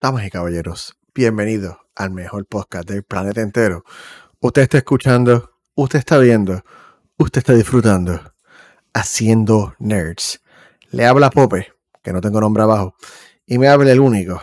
[0.00, 3.82] Damas y caballeros, bienvenidos al mejor podcast del planeta entero.
[4.38, 6.62] Usted está escuchando, usted está viendo,
[7.16, 8.32] usted está disfrutando.
[8.94, 10.40] Haciendo Nerds.
[10.92, 12.94] Le habla Pope, que no tengo nombre abajo,
[13.44, 14.40] y me habla el único,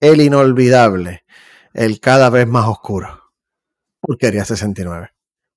[0.00, 1.24] el inolvidable,
[1.72, 3.32] el cada vez más oscuro.
[4.00, 5.13] Porquería 69.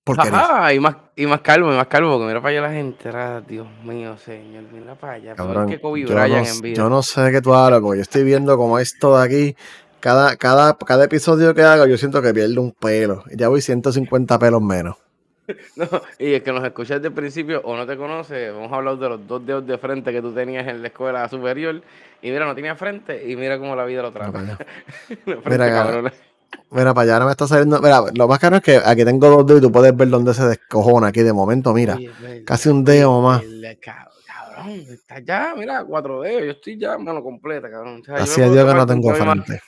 [0.07, 0.39] Porquería.
[0.39, 3.09] Ajá, y más, y más calvo, y más calvo, porque mira para allá la gente,
[3.13, 6.75] ah, Dios mío, señor, mira para allá, peor Cabrón, que Kobe yo, no, en vida.
[6.75, 9.55] yo no sé de qué tú hablas, porque yo estoy viendo como esto de aquí.
[9.99, 13.23] Cada, cada, cada episodio que hago, yo siento que pierdo un pelo.
[13.35, 14.95] Ya voy 150 pelos menos.
[15.77, 15.87] No,
[16.19, 18.97] y el que nos escucha desde el principio o no te conoce, vamos a hablar
[18.97, 21.81] de los dos dedos de frente que tú tenías en la escuela superior,
[22.21, 24.57] y mira, no tenía frente, y mira cómo la vida lo trata.
[25.07, 26.11] Frente, Mira, cabrón.
[26.71, 27.81] Mira, para allá ahora me está saliendo.
[27.81, 30.33] Mira, lo más caro es que aquí tengo dos dedos y tú puedes ver dónde
[30.33, 31.73] se descojona aquí de momento.
[31.73, 33.41] Mira, Oye, es casi un dedo más.
[33.43, 38.01] el Cabrón, está ya, mira, cuatro dedos, yo estoy ya mano completa, cabrón.
[38.01, 39.61] O sea, yo me Así puedo Dios que no tengo frente.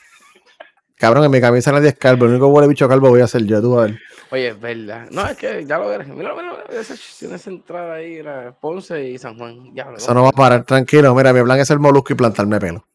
[0.96, 2.26] Cabrón, en mi camisa nadie es calvo.
[2.26, 4.00] El único huele bicho calvo voy a ser yo, tú a ver.
[4.32, 5.08] Oye, es verdad.
[5.12, 6.08] No, es que ya lo verás.
[6.10, 9.74] Mira, mira, mira, esa, tiene esa entrada ahí, era Ponce y San Juan.
[9.74, 11.16] Ya, Eso no va a parar, tranquilo.
[11.16, 12.86] Mira, mi plan es el molusco y plantarme pelo.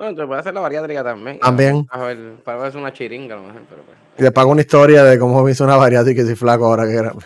[0.00, 1.38] Bueno, te puede hacer la bariátrica también.
[1.40, 1.86] También.
[1.90, 3.98] A ver, para ver una chiringa a lo mejor, pero pues.
[4.16, 6.64] Y le pago una historia de cómo me hizo una variática y que soy flaco
[6.64, 7.12] ahora que era.
[7.12, 7.20] Yo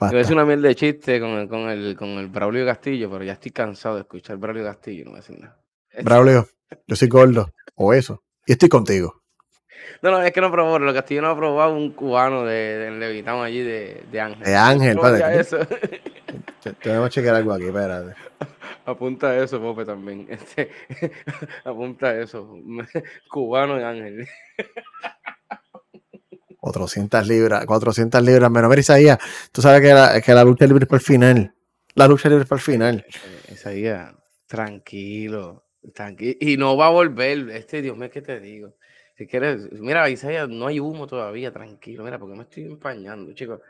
[0.00, 0.18] Basta.
[0.18, 3.34] es una mierda de chiste con el, con el, con el Braulio Castillo, pero ya
[3.34, 5.62] estoy cansado de escuchar Braulio Castillo, no voy a decir nada.
[6.02, 6.48] Braulio,
[6.88, 7.52] yo soy gordo.
[7.76, 8.24] O eso.
[8.46, 9.21] Y estoy contigo.
[10.02, 12.90] No, no, es que no probó, lo Castillo no ha probado un cubano de, de
[12.92, 14.44] Levitán allí de, de Ángel.
[14.44, 14.98] De Ángel,
[15.38, 15.58] eso.
[16.62, 18.14] Te- Tenemos que chequear algo aquí, espérate.
[18.84, 20.26] Apunta eso, Pope, también.
[20.28, 20.70] Este,
[21.64, 22.56] apunta eso.
[23.30, 24.26] Cubano de Ángel.
[26.58, 28.68] 400 libras, 400 libras menos.
[28.70, 29.18] Mira, Isaías,
[29.50, 31.54] tú sabes que la, que la lucha libre es para el final.
[31.94, 33.06] La lucha libre es para el final.
[33.08, 34.14] Eh, Esa día,
[34.46, 36.36] tranquilo, tranquilo.
[36.40, 37.50] Y no va a volver.
[37.50, 38.74] Este, Dios mío, ¿qué te digo?
[39.22, 42.02] Si quieres, mira, Isaías, no hay humo todavía, tranquilo.
[42.02, 43.60] Mira, porque me estoy empañando, chicos.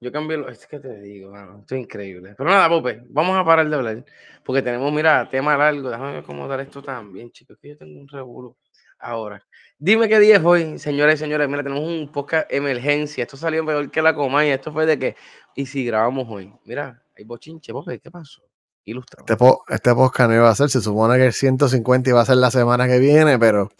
[0.00, 0.48] Yo cambié lo.
[0.48, 2.34] Es que te digo, mano, esto es increíble.
[2.38, 4.04] Pero nada, Pope, vamos a parar de hablar.
[4.44, 5.90] Porque tenemos, mira, tema largo.
[5.90, 7.58] Déjame acomodar esto también, chicos.
[7.60, 8.56] Que yo tengo un revuelo.
[9.00, 9.44] Ahora,
[9.76, 11.48] dime qué día es hoy, señores y señores.
[11.48, 13.22] Mira, tenemos un podcast emergencia.
[13.24, 15.16] Esto salió peor que la coma y esto fue de que.
[15.56, 16.52] ¿Y si grabamos hoy?
[16.64, 18.40] Mira, hay bochinche, Pope, ¿qué pasó?
[18.84, 19.20] Ilustra.
[19.20, 22.24] Este, po- este podcast no iba a ser, se supone que el 150 iba a
[22.24, 23.70] ser la semana que viene, pero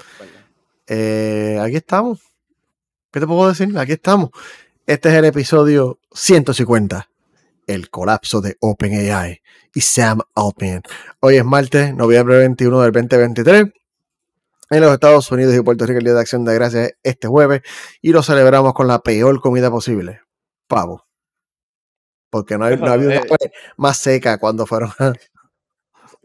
[0.95, 2.21] eh, aquí estamos.
[3.11, 3.77] ¿Qué te puedo decir?
[3.79, 4.29] Aquí estamos.
[4.87, 7.09] Este es el episodio 150.
[7.67, 9.41] El colapso de OpenAI
[9.75, 10.83] y Sam Altman.
[11.21, 13.65] Hoy es martes, noviembre 21 del 2023.
[14.69, 17.27] En los Estados Unidos y Puerto Rico el Día de Acción de Gracias es este
[17.27, 17.63] jueves
[18.03, 20.21] y lo celebramos con la peor comida posible.
[20.67, 21.07] Pavo.
[22.29, 23.23] Porque no, hay, no había una
[23.79, 24.93] más seca cuando fueron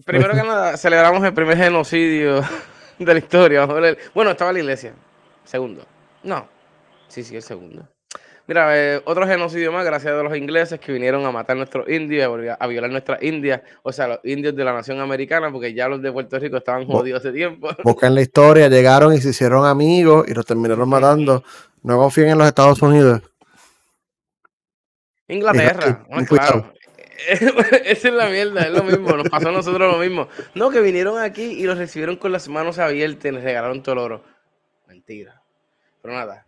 [0.06, 2.44] Primero que nada, celebramos el primer genocidio
[3.06, 3.62] de la historia.
[3.62, 3.98] Vamos a ver.
[4.14, 4.94] Bueno, estaba la iglesia.
[5.44, 5.84] Segundo.
[6.24, 6.48] No.
[7.08, 7.88] Sí, sí, el segundo.
[8.48, 11.90] Mira, eh, otro genocidio más, gracias a los ingleses que vinieron a matar a nuestros
[11.90, 15.90] indios, a violar nuestras indias, o sea, los indios de la nación americana, porque ya
[15.90, 17.68] los de Puerto Rico estaban jodidos hace tiempo.
[17.84, 21.44] buscan la historia, llegaron y se hicieron amigos y los terminaron matando.
[21.84, 23.22] No confíen en los Estados Unidos.
[25.28, 26.74] Inglaterra, no, claro.
[27.86, 30.28] Esa es la mierda, es lo mismo, nos pasó a nosotros lo mismo.
[30.56, 33.94] No, que vinieron aquí y los recibieron con las manos abiertas y les regalaron todo
[33.94, 34.24] el oro.
[34.88, 35.42] Mentira.
[36.02, 36.46] Pero nada,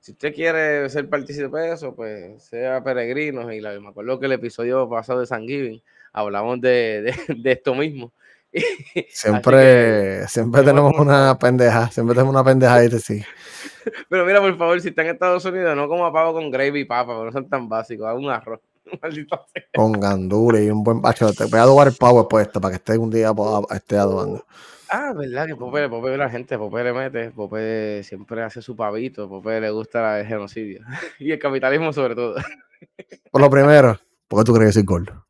[0.00, 3.52] si usted quiere ser partícipe de eso, pues sea peregrino.
[3.52, 5.82] Y la, me acuerdo que el episodio pasado de San Giving
[6.12, 8.12] hablamos de, de- de esto mismo.
[9.08, 13.22] Siempre, siempre Vamos, tenemos una pendeja, siempre tenemos una pendeja ahí, sí.
[14.08, 16.84] Pero mira, por favor, si está en Estados Unidos, no como pavo con gravy y
[16.84, 18.60] papa, no son tan básicos, haga un arroz.
[19.02, 19.64] Maldito sea.
[19.74, 21.32] Con gandules y un buen bacho.
[21.32, 23.32] Te voy a adobar el pavo puesto para que esté un día
[23.70, 24.44] esté adobando.
[24.88, 28.76] Ah, verdad que Pope, Pope ve la gente, Pope le mete, Pope siempre hace su
[28.76, 30.84] pavito, Pope le gusta el genocidio
[31.18, 32.36] y el capitalismo sobre todo.
[33.32, 33.98] Por lo primero,
[34.28, 35.26] porque tú crees que soy gordo.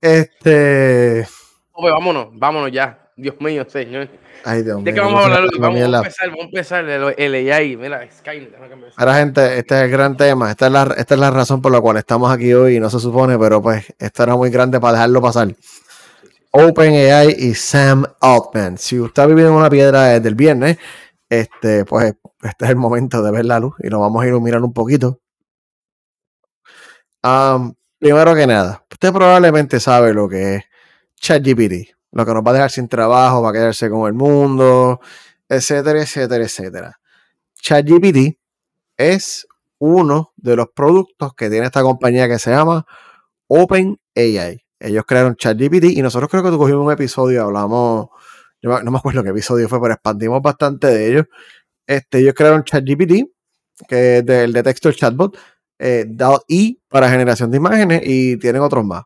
[0.00, 1.26] Este.
[1.72, 3.07] Pope, vámonos, vámonos ya.
[3.18, 4.08] Dios mío, señor.
[4.44, 4.84] Ay, Dios mío.
[4.84, 7.76] ¿De qué vamos a hablar Vamos, empezar, vamos a empezar el, el AI.
[7.76, 8.54] Mira, Skynet.
[8.94, 10.52] Ahora, gente, este es el gran tema.
[10.52, 12.88] Esta es, la, esta es la razón por la cual estamos aquí hoy y no
[12.88, 15.48] se supone, pero pues esto era muy grande para dejarlo pasar.
[16.52, 18.78] OpenAI y Sam Altman.
[18.78, 20.78] Si usted ha vivido en una piedra desde el viernes,
[21.28, 24.62] este, pues este es el momento de ver la luz y lo vamos a iluminar
[24.62, 25.18] un poquito.
[27.98, 30.64] Primero que nada, usted probablemente sabe lo que es
[31.16, 35.00] ChatGPT, lo que nos va a dejar sin trabajo, va a quedarse con el mundo,
[35.48, 37.00] etcétera, etcétera, etcétera.
[37.60, 38.38] ChatGPT
[38.96, 39.46] es
[39.78, 42.86] uno de los productos que tiene esta compañía que se llama
[43.48, 44.64] OpenAI.
[44.80, 48.08] Ellos crearon ChatGPT y nosotros creo que cogimos un episodio hablamos
[48.60, 51.26] yo no me acuerdo qué episodio fue, pero expandimos bastante de ellos.
[51.86, 53.30] Este, ellos crearon ChatGPT,
[53.88, 55.38] que es del de texto chatbot,
[55.78, 56.06] eh,
[56.48, 59.04] y para generación de imágenes y tienen otros más.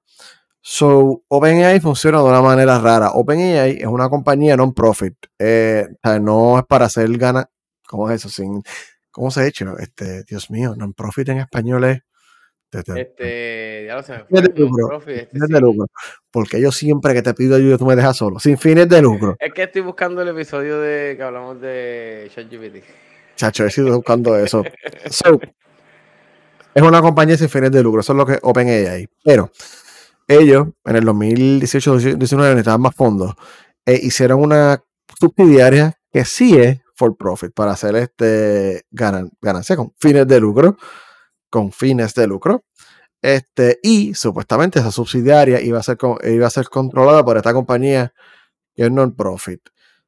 [0.64, 3.10] So, OpenAI funciona de una manera rara.
[3.10, 5.14] OpenAI es una compañía non-profit.
[5.36, 7.46] Eh, o sea, no es para hacer ganas.
[7.86, 8.28] ¿Cómo es eso?
[8.28, 8.62] Sin,
[9.10, 9.76] ¿Cómo se ha hecho?
[9.78, 12.00] Este, Dios mío, non-profit en español es.
[12.70, 14.24] Este, ya lo sé.
[14.28, 14.98] Fines de lucro.
[14.98, 15.86] Este, fines de lucro.
[16.30, 18.38] Porque yo siempre que te pido ayuda, tú me dejas solo.
[18.38, 19.36] Sin fines de lucro.
[19.40, 22.84] Es que estoy buscando el episodio de que hablamos de ChatGPT.
[23.36, 24.62] Chacho, he sido buscando eso.
[25.10, 25.40] So,
[26.74, 28.00] es una compañía sin fines de lucro.
[28.00, 29.06] Eso es lo que OpenAI.
[29.22, 29.50] Pero
[30.28, 33.34] ellos, en el 2018-2019, necesitaban más fondos.
[33.84, 34.82] E hicieron una
[35.18, 40.76] subsidiaria que sí es for profit para hacer este ganancia con fines de lucro.
[41.50, 42.64] Con fines de lucro.
[43.22, 48.12] Este, y supuestamente esa subsidiaria iba a ser, iba a ser controlada por esta compañía
[48.74, 49.60] que es non-profit.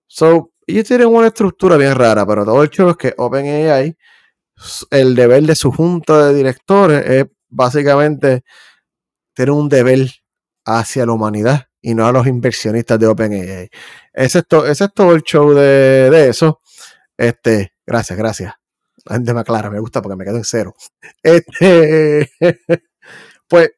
[0.06, 3.96] So, ellos tienen una estructura bien rara, pero todo el hecho es que OpenAI,
[4.90, 8.44] el deber de su junta de directores es básicamente
[9.34, 10.10] tiene un deber
[10.64, 13.68] hacia la humanidad y no a los inversionistas de OpenAI.
[14.12, 16.60] Ese es, ese es todo el show de, eso.
[17.16, 18.54] Este, gracias, gracias.
[19.04, 20.74] La gente me aclara, me gusta porque me quedo en cero.
[21.22, 22.30] Este,
[23.48, 23.72] pues,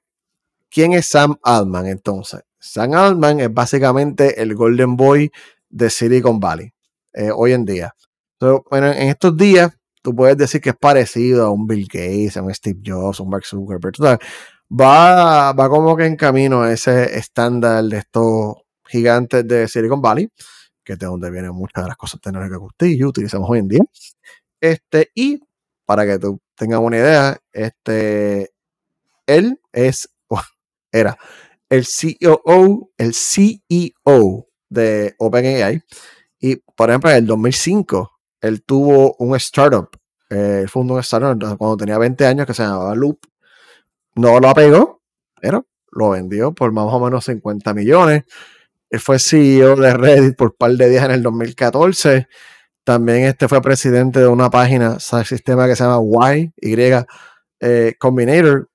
[0.71, 2.43] ¿quién es Sam Altman entonces?
[2.61, 5.31] Sam Altman es básicamente el Golden Boy
[5.69, 6.73] de Silicon Valley
[7.13, 7.93] eh, hoy en día.
[8.71, 12.43] bueno, en estos días tú puedes decir que es parecido a un Bill Gates, a
[12.43, 13.97] un Steve Jobs, a un Mark Zuckerberg
[14.71, 20.31] va, va como que en camino ese estándar de estos gigantes de Silicon Valley,
[20.85, 23.61] que es de donde vienen muchas de las cosas tecnológicas que usted y utilizamos hoy
[23.61, 23.83] en día.
[24.61, 25.41] Este, y
[25.85, 28.53] para que tú tengas una idea, este,
[29.27, 30.09] él es,
[30.93, 31.19] era
[31.69, 35.83] el CEO, el CEO de OpenAI.
[36.39, 39.89] Y, por ejemplo, en el 2005, él tuvo un startup.
[40.31, 43.19] Eh, él fundó un startup cuando tenía 20 años que se llamaba Loop
[44.17, 45.03] no lo apegó,
[45.41, 48.25] pero lo vendió por más o menos 50 millones.
[48.91, 52.29] Él fue CEO de Reddit por un par de días en el 2014.
[52.85, 56.01] También este fue presidente de una página, un sistema que se llama
[56.37, 56.77] Y, y
[57.61, 58.69] eh, Combinator.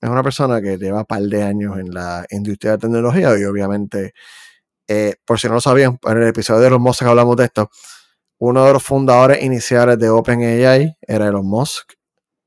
[0.00, 3.44] es una persona que lleva un par de años en la industria de tecnología y
[3.44, 4.14] obviamente,
[4.88, 7.70] eh, por si no lo sabían, en el episodio de los Musk hablamos de esto.
[8.38, 11.92] Uno de los fundadores iniciales de OpenAI era Elon Musk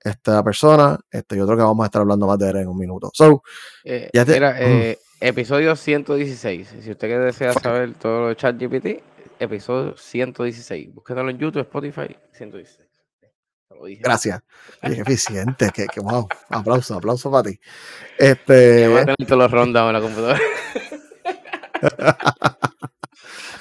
[0.10, 2.78] esta persona, este, y otro que vamos a estar hablando más de él en un
[2.78, 3.10] minuto.
[3.14, 3.44] So,
[3.84, 6.76] eh, eh, episodio 116.
[6.82, 9.04] Si usted desea saber todo lo de ChatGPT,
[9.40, 10.94] episodio 116.
[10.94, 12.86] Búsquenlo en YouTube, Spotify, 116.
[14.00, 14.42] Gracias.
[14.82, 15.70] Qué eficiente.
[15.74, 16.28] que, que, wow.
[16.50, 17.60] Aplauso, aplauso para ti.
[18.18, 18.88] Este.
[18.88, 20.40] Voy a tener todos los rundown en la computadora.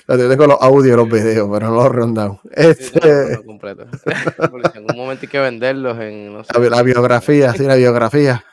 [0.07, 2.39] Yo tengo los audios y los videos, pero no los rundown.
[2.53, 3.43] Este...
[3.45, 3.87] completo.
[4.05, 6.35] en algún momento hay que venderlos en.
[6.71, 8.45] la, biografía, sí, la biografía.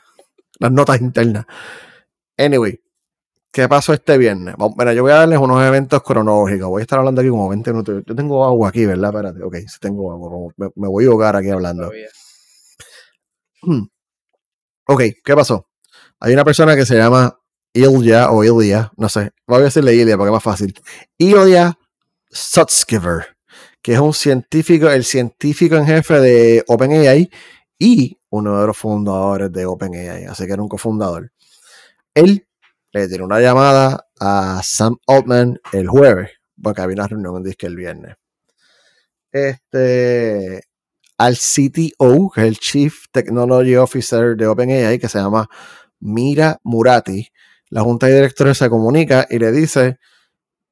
[0.58, 1.44] Las notas internas.
[2.38, 2.80] Anyway,
[3.52, 4.54] ¿qué pasó este viernes?
[4.56, 6.68] Bueno, yo voy a darles unos eventos cronológicos.
[6.68, 8.02] Voy a estar hablando aquí como 20 minutos.
[8.06, 9.10] Yo tengo agua aquí, ¿verdad?
[9.10, 9.42] Espérate.
[9.42, 10.52] Ok, si tengo agua.
[10.56, 11.90] Me, voy a ahogar aquí hablando.
[13.60, 13.84] Hmm.
[14.86, 15.68] Ok, ¿qué pasó?
[16.18, 17.36] Hay una persona que se llama
[17.72, 20.74] Ilya o Ilya, no sé, voy a decirle Ilya porque es más fácil.
[21.18, 21.78] Ilya
[22.30, 23.36] Sutskever,
[23.80, 27.30] que es un científico, el científico en jefe de OpenAI
[27.78, 31.32] y uno de los fundadores de OpenAI, así que era un cofundador.
[32.14, 32.46] Él
[32.92, 36.30] le dio una llamada a Sam Altman el jueves,
[36.62, 38.16] porque había una reunión en disque el viernes.
[39.30, 40.62] Este,
[41.16, 45.48] al CTO, que es el Chief Technology Officer de OpenAI, que se llama
[46.00, 47.28] Mira Murati,
[47.72, 49.98] la junta de directores se comunica y le dice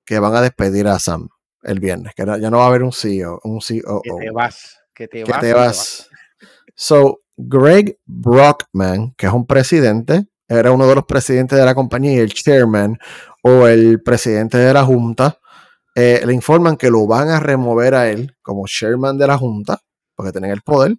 [0.05, 1.29] que van a despedir a Sam
[1.63, 4.03] el viernes, que ya no va a haber un CEO, un CEO.
[4.03, 6.11] Que te vas, que te, vas, te vas.
[6.75, 12.13] So, Greg Brockman, que es un presidente, era uno de los presidentes de la compañía
[12.13, 12.99] y el chairman
[13.43, 15.39] o el presidente de la junta,
[15.95, 19.81] eh, le informan que lo van a remover a él como chairman de la junta,
[20.15, 20.97] porque tienen el poder,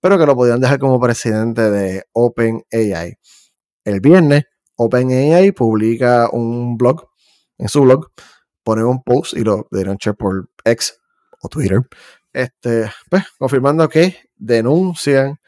[0.00, 3.18] pero que lo podían dejar como presidente de OpenAI.
[3.84, 4.44] El viernes,
[4.82, 7.06] OpenAI publica un blog,
[7.58, 8.10] en su blog,
[8.64, 10.98] pone un post y lo denuncia por X
[11.42, 11.82] o Twitter,
[12.32, 15.38] este, pues, confirmando que denuncian,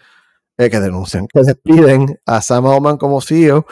[0.58, 3.64] eh, que denuncian, que despiden a Sam Altman como CEO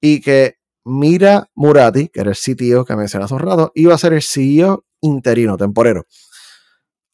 [0.00, 3.98] y que Mira Murati, que era el CTO que mencioné hace un rato, iba a
[3.98, 6.04] ser el CEO interino, temporero.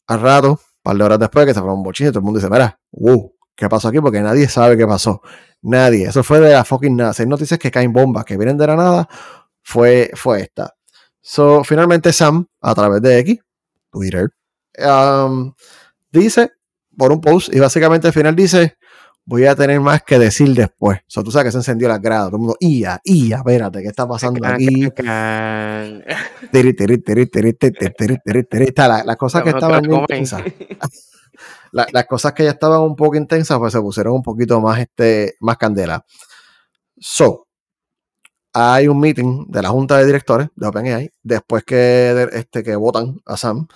[0.07, 2.39] Al rato, un par de horas después que se fue un bochín, todo el mundo
[2.39, 3.99] dice, mira, wow, ¿qué pasó aquí?
[3.99, 5.21] Porque nadie sabe qué pasó.
[5.61, 6.07] Nadie.
[6.07, 7.13] Eso fue de la fucking nada.
[7.13, 9.09] Seis noticias que caen bombas, que vienen de la nada,
[9.61, 10.73] fue, fue esta.
[11.21, 13.39] So, finalmente Sam, a través de X,
[13.89, 14.29] Twitter,
[14.77, 15.53] um,
[16.11, 16.51] dice
[16.97, 18.77] por un post y básicamente al final dice
[19.25, 20.99] voy a tener más que decir después.
[20.99, 22.25] O sea, tú sabes que se encendió la grada.
[22.25, 24.89] Todo el mundo, ia, ia, espérate, ¿qué está pasando aquí?
[29.05, 29.83] Las cosas que estaban
[31.73, 35.35] Las cosas que ya estaban un poco intensas, pues se pusieron un poquito más, este,
[35.39, 36.05] más candela.
[36.99, 37.47] So,
[38.53, 43.19] hay un meeting de la junta de directores de OpenAI después que, este, que votan
[43.25, 43.67] a Sam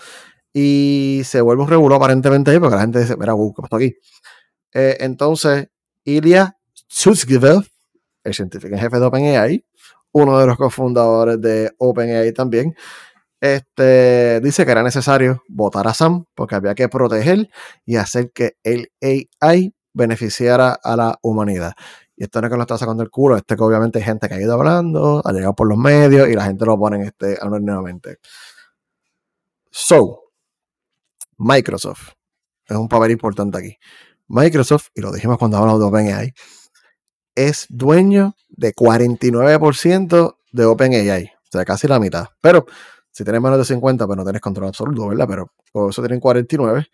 [0.53, 3.95] y se vuelve un regulo aparentemente ahí porque la gente dice, mira, ¿qué pasó aquí?
[4.73, 5.69] Eh, entonces,
[6.03, 6.55] Ilya
[6.87, 7.57] Sutskever,
[8.23, 9.65] el científico en jefe de OpenAI,
[10.11, 12.75] uno de los cofundadores de OpenAI también,
[13.39, 17.49] este, dice que era necesario votar a Sam porque había que proteger
[17.85, 21.73] y hacer que el AI beneficiara a la humanidad.
[22.15, 24.27] Y esto no es que lo está sacando el culo, este que obviamente hay gente
[24.27, 27.37] que ha ido hablando, ha llegado por los medios y la gente lo pone este
[27.39, 28.17] anónimamente.
[29.69, 30.23] So,
[31.37, 32.13] Microsoft
[32.65, 33.77] es un papel importante aquí.
[34.27, 36.33] Microsoft, y lo dijimos cuando hablamos de OpenAI,
[37.35, 42.27] es dueño de 49% de OpenAI, o sea, casi la mitad.
[42.41, 42.65] Pero
[43.17, 45.25] si tienes menos de 50, pues no tienes control absoluto, ¿verdad?
[45.27, 46.85] Pero por eso tienen 49.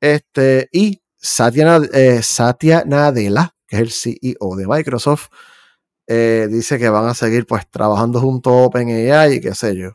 [0.00, 5.28] Este, y Satya, eh, Satya Nadella, que es el CEO de Microsoft,
[6.08, 9.92] eh, dice que van a seguir pues trabajando junto a OpenAI y qué sé yo.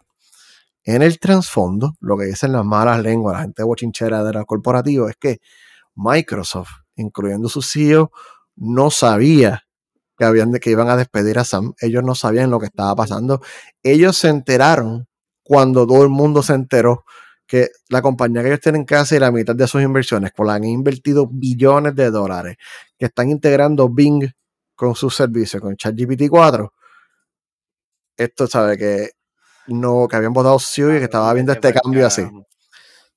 [0.86, 5.09] En el trasfondo, lo que dicen las malas lenguas, la gente bochinchera de la corporativa,
[5.09, 5.39] es que
[5.95, 8.12] Microsoft, incluyendo su CEO,
[8.55, 9.63] no sabía
[10.17, 11.74] que, habían, que iban a despedir a Sam.
[11.81, 13.41] Ellos no sabían lo que estaba pasando.
[13.83, 15.09] Ellos se enteraron
[15.47, 17.05] cuando todo el mundo se enteró
[17.45, 20.65] que la compañía que ellos tienen casi la mitad de sus inversiones, con la han
[20.65, 22.57] invertido billones de dólares,
[22.97, 24.29] que están integrando Bing
[24.75, 26.73] con sus servicios, con ChatGPT 4.
[28.17, 29.11] Esto sabe que
[29.67, 32.27] no, que habían votado CEO y que estaba viendo este cambio así.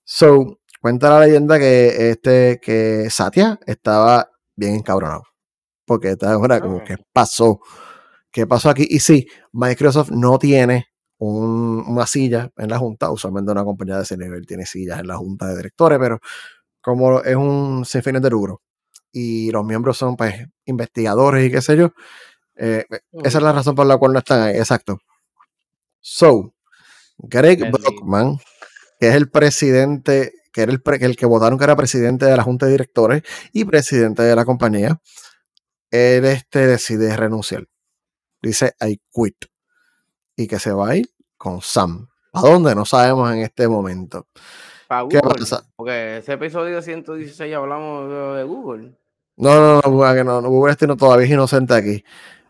[0.05, 5.25] So, Cuenta la leyenda que este, que Satya estaba bien encabronado.
[5.85, 7.61] Porque estaba ahora como, ¿qué pasó?
[8.31, 8.87] ¿Qué pasó aquí?
[8.89, 10.87] Y sí, Microsoft no tiene
[11.21, 13.11] una silla en la junta.
[13.11, 16.21] Usualmente una compañía de ese nivel tiene sillas en la junta de directores, pero
[16.81, 18.63] como es un sin fines de lucro
[19.13, 20.35] y los miembros son pues
[20.65, 21.93] investigadores y qué sé yo,
[22.57, 22.85] eh,
[23.25, 24.57] esa es la razón por la cual no están ahí.
[24.57, 24.99] Exacto.
[26.01, 26.55] So,
[27.19, 28.39] Greg Brockman,
[28.99, 32.43] que es el presidente que era el, el, que votaron que era presidente de la
[32.43, 33.23] junta de directores
[33.53, 35.01] y presidente de la compañía,
[35.91, 37.67] él este, decide renunciar.
[38.43, 39.50] Dice, I quit.
[40.41, 41.07] Y que se va a ir
[41.37, 42.09] con Sam.
[42.33, 42.75] ¿A dónde?
[42.75, 44.27] No sabemos en este momento.
[45.11, 45.67] ¿Qué pasa?
[45.77, 48.99] Porque ese episodio 116 hablamos de Google.
[49.37, 52.03] No, no, no, Google, no, Google este no, todavía es inocente aquí.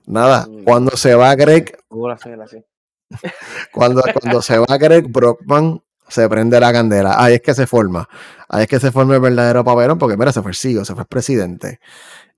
[0.07, 0.63] Nada, mm.
[0.63, 1.81] cuando se va Greg.
[1.91, 2.65] Google así.
[3.73, 7.21] cuando, cuando se va Greg Brockman, se prende la candela.
[7.21, 8.09] Ahí es que se forma.
[8.49, 10.95] Ahí es que se forma el verdadero papelón, porque mira, se fue el CEO, se
[10.95, 11.81] fue el presidente.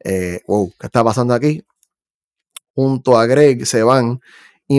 [0.03, 1.63] Eh, wow, ¿qué está pasando aquí?
[2.75, 4.23] Junto a Greg se van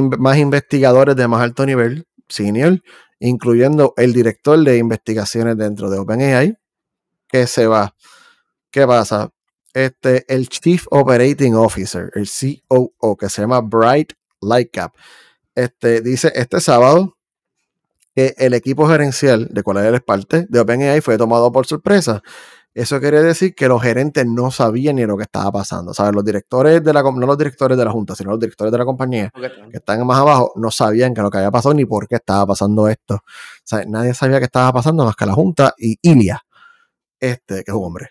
[0.02, 2.82] más investigadores de más alto nivel, senior,
[3.20, 6.58] incluyendo el director de investigaciones dentro de OpenAI,
[7.28, 7.96] que se va.
[8.72, 9.30] ¿Qué pasa?
[9.74, 12.28] Este, el Chief Operating Officer, el
[12.68, 14.94] COO, que se llama Bright Lightcap,
[15.56, 17.18] este, dice este sábado
[18.16, 22.22] que el equipo gerencial de cual él es parte de OpenAI fue tomado por sorpresa.
[22.74, 25.94] Eso quiere decir que los gerentes no sabían ni lo que estaba pasando.
[25.94, 26.14] ¿Sabes?
[26.16, 28.86] Los directores de la no los directores de la junta, sino los directores de la
[28.86, 32.16] compañía que están más abajo, no sabían que lo que había pasado ni por qué
[32.16, 33.20] estaba pasando esto.
[33.64, 33.88] ¿Sabes?
[33.88, 36.42] Nadie sabía qué estaba pasando más que la junta y Ilia,
[37.20, 38.10] este, que es un hombre.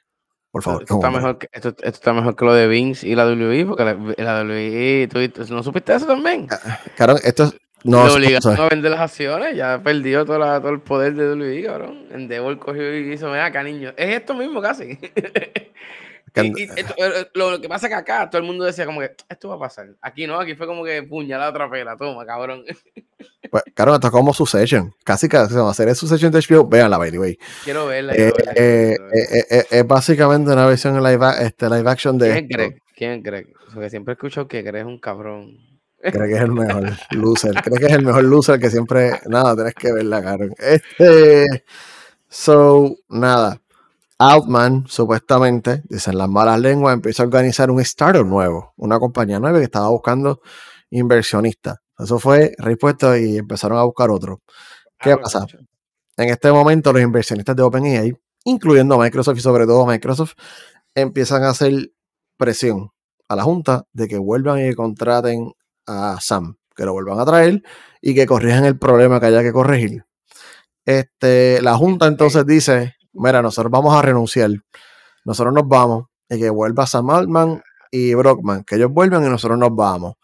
[0.52, 0.82] Por favor.
[0.82, 3.84] Esto está, mejor que, esto, está mejor que lo de Vince y la WWE, porque
[3.84, 6.46] la, la WWE, ¿tú, ¿no supiste eso también?
[6.50, 7.54] Ah, claro, esto es
[7.84, 11.64] no, le obligaron a vender las acciones, ya perdió todo, todo el poder de WWE,
[11.64, 12.06] cabrón.
[12.10, 13.92] Endeavor cogió y hizo, mira acá, niño.
[13.96, 14.98] Es esto mismo casi.
[16.34, 19.48] y, eh, lo, que pasa es que acá todo el mundo decía como que esto
[19.48, 19.88] va a pasar.
[20.00, 22.64] Aquí no, aquí fue como que puñalada otra pela, toma, cabrón.
[23.50, 24.94] Pues, claro, esto es como Succession.
[25.04, 26.66] Casi que se va a hacer Succession de HBO.
[26.66, 27.38] Véanla, by the way.
[27.64, 28.14] Quiero verla.
[28.14, 32.30] Eh, eh, es básicamente una versión en live, este, live action de.
[32.30, 32.82] ¿Quién es Greg?
[32.96, 33.52] ¿Quién es Greg?
[33.74, 35.71] Porque siempre escucho que Greg es un cabrón.
[36.02, 37.54] Creo que es el mejor loser.
[37.62, 39.20] Creo que es el mejor loser que siempre.
[39.26, 40.54] Nada, tenés que verla, Karen.
[40.58, 41.64] Este.
[42.28, 43.60] So, nada.
[44.18, 49.58] Altman, supuestamente, dicen las malas lenguas, empieza a organizar un startup nuevo, una compañía nueva
[49.58, 50.40] que estaba buscando
[50.90, 51.78] inversionistas.
[51.98, 54.40] Eso fue respuesta y empezaron a buscar otro.
[54.98, 55.46] ¿Qué ah, pasa?
[56.16, 58.12] En este momento, los inversionistas de OpenAI,
[58.44, 60.34] incluyendo Microsoft y sobre todo Microsoft,
[60.94, 61.90] empiezan a hacer
[62.36, 62.90] presión
[63.28, 65.52] a la Junta de que vuelvan y contraten
[65.86, 66.56] a Sam.
[66.74, 67.62] que lo vuelvan a traer
[68.00, 70.04] y que corrijan el problema que haya que corregir.
[70.86, 74.50] Este, la Junta entonces dice, mira, nosotros vamos a renunciar,
[75.24, 79.58] nosotros nos vamos, y que vuelva Sam Altman y Brockman, que ellos vuelvan y nosotros
[79.58, 80.14] nos vamos.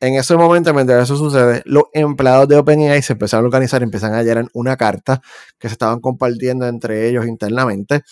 [0.00, 4.14] En ese momento, mientras eso sucede, los empleados de OpenAI se empezaron a organizar, empiezan
[4.14, 5.20] a llenar una carta
[5.58, 8.02] que se estaban compartiendo entre ellos internamente.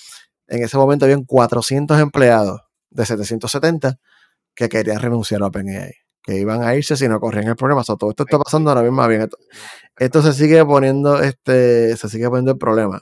[0.49, 2.61] En ese momento habían 400 empleados
[2.91, 3.99] de 770
[4.55, 5.95] que querían renunciar a OpenAI,
[6.29, 7.83] que iban a irse si no corrían el problema.
[7.83, 9.31] todo esto está pasando ahora mismo bien.
[9.97, 13.01] Esto, se sigue poniendo, este, se sigue poniendo el problema.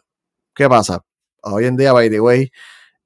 [0.54, 1.02] ¿Qué pasa?
[1.42, 2.52] Hoy en día, by the way,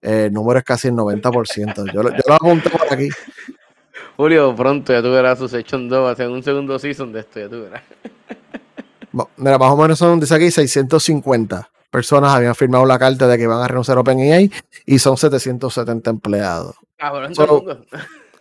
[0.03, 1.87] el número es casi el 90%.
[1.87, 3.09] Yo, yo lo apunté por aquí.
[4.19, 7.49] Julio, pronto ya tú verás su Section 2, hacer un segundo season de esto, ya
[7.49, 7.83] tú verás.
[9.39, 13.47] Mira, más o menos son, dice aquí, 650 personas habían firmado la carta de que
[13.47, 14.53] van a renunciar a OpenAI
[14.85, 16.77] y son 770 empleados.
[16.99, 17.87] Cabrón, todo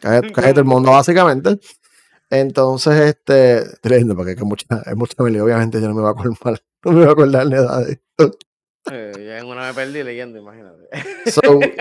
[0.02, 0.34] el mundo.
[0.34, 1.60] Cállate el mundo, básicamente.
[2.30, 6.62] Entonces, este, tremendo, porque es mucha, es mucha obviamente yo no me voy a acordar,
[6.84, 8.38] no me voy a acordar de edad de esto.
[8.92, 10.90] Eh, ya en una me perdí leyendo, imagínate.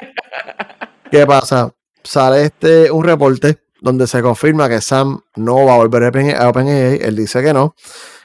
[1.11, 1.75] ¿Qué pasa?
[2.03, 6.99] Sale este un reporte donde se confirma que Sam no va a volver a OpenAI,
[7.03, 7.75] él dice que no.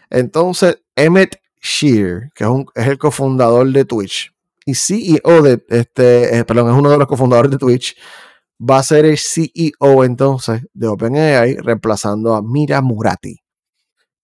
[0.10, 4.34] Entonces, Emmett Shear, que es, un, es el cofundador de Twitch
[4.66, 7.96] y CEO de, este, eh, perdón, es uno de los cofundadores de Twitch,
[8.70, 13.40] va a ser el CEO entonces de OpenAI, reemplazando a Mira Murati,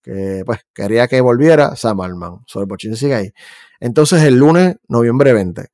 [0.02, 2.38] que pues quería que volviera Sam Altman.
[2.46, 3.32] Sobre el sigue ahí.
[3.80, 5.66] Entonces, el lunes, noviembre 20,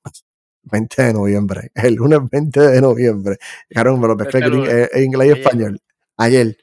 [0.62, 1.70] 20 de noviembre.
[1.74, 3.36] El lunes 20 de noviembre.
[3.68, 5.80] Claro, me lo pesqué en, inglés y español.
[6.16, 6.56] Ayer.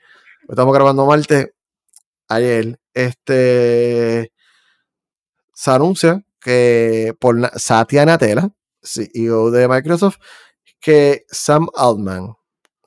[0.47, 1.49] Estamos grabando martes.
[2.27, 2.79] Ayer.
[2.93, 4.31] Este.
[5.53, 8.49] Se anuncia que por Satya Nadella,
[8.81, 10.17] CEO de Microsoft,
[10.83, 12.35] que Sam Altman,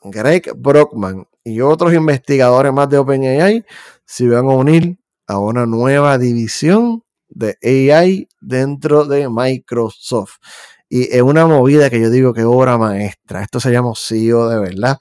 [0.02, 3.64] Greg Brockman y otros investigadores más de OpenAI
[4.04, 10.36] se van a unir a una nueva división de AI dentro de Microsoft.
[10.90, 13.42] Y es una movida que yo digo que obra maestra.
[13.42, 14.98] Esto se llama CEO de verdad.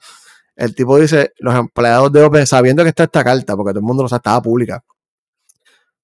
[0.56, 3.86] El tipo dice, los empleados de OpenAI, sabiendo que está esta carta, porque todo el
[3.86, 4.82] mundo lo sabe, estaba pública.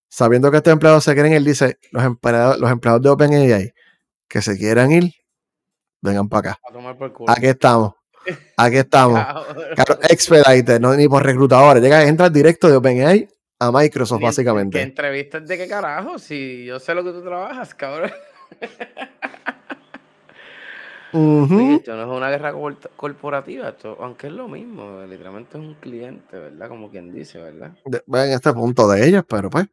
[0.09, 3.73] Sabiendo que estos empleados se quieren ir, dice, los empleados, los empleados de OpenAI
[4.29, 5.14] que se quieran ir,
[6.03, 6.61] vengan para acá.
[7.29, 7.95] Aquí estamos.
[8.57, 9.21] Aquí estamos.
[9.75, 11.83] claro, expedite, no ni por reclutadores.
[11.83, 14.79] Llega, entra directo de OpenAI a Microsoft, básicamente.
[14.79, 16.19] ¿Qué entrevistas de qué carajo?
[16.19, 18.12] Si yo sé lo que tú trabajas, cabrón.
[21.12, 22.55] esto no es una guerra
[22.97, 26.69] corporativa, esto, aunque es lo mismo, literalmente es un cliente, ¿verdad?
[26.69, 27.73] Como quien dice, ¿verdad?
[27.85, 29.67] en este punto de ellos, pero pues,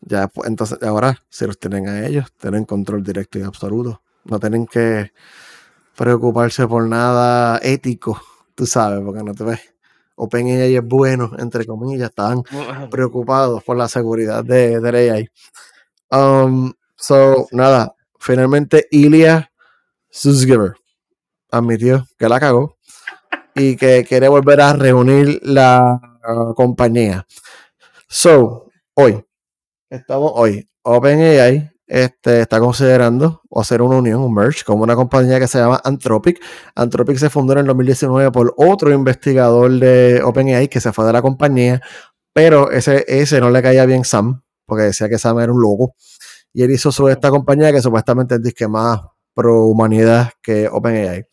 [0.00, 4.02] ya pues, entonces ahora, si los tienen a ellos, tienen control directo y absoluto.
[4.24, 5.12] No tienen que
[6.00, 8.18] preocuparse por nada ético,
[8.54, 9.60] tú sabes, porque no te ves.
[10.14, 12.42] OpenAI es bueno, entre comillas, están
[12.90, 15.28] preocupados por la seguridad de, de AI.
[16.10, 19.52] Um, so, nada, finalmente Ilya
[20.08, 20.72] Susgiver
[21.50, 22.78] admitió que la cagó
[23.54, 26.00] y que quiere volver a reunir la
[26.56, 27.26] compañía.
[28.08, 29.22] So, hoy,
[29.90, 35.48] estamos hoy, OpenAI este, está considerando hacer una unión, un merge, con una compañía que
[35.48, 36.40] se llama Anthropic.
[36.76, 41.12] Anthropic se fundó en el 2019 por otro investigador de OpenAI que se fue de
[41.12, 41.80] la compañía,
[42.32, 45.96] pero ese, ese no le caía bien Sam, porque decía que Sam era un loco.
[46.52, 49.00] Y él hizo sobre esta compañía que supuestamente es disque más
[49.34, 51.26] pro humanidad que OpenAI.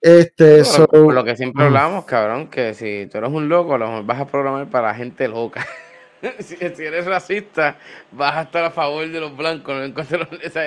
[0.00, 0.62] Este,
[0.92, 4.70] lo que siempre hablamos, cabrón, que si tú eres un loco, lo vas a programar
[4.70, 5.66] para gente loca.
[6.40, 7.76] si, eres racista,
[8.12, 9.74] vas a estar a favor de los blancos.
[9.74, 10.62] No encuentro esa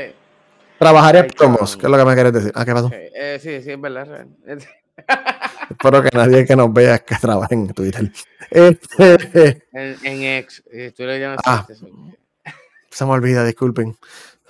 [0.78, 2.52] Trabajar en promos, ¿qué es lo que me quieres decir?
[2.56, 2.90] Ah, ¿qué pasó?
[2.94, 4.26] Eh, sí, sí, es verdad.
[5.70, 8.12] Espero que nadie que nos vea que trabaje en Twitter.
[8.50, 10.64] Este, en, en ex,
[10.96, 11.68] tú le llamas ah,
[12.90, 13.98] se me olvida, disculpen.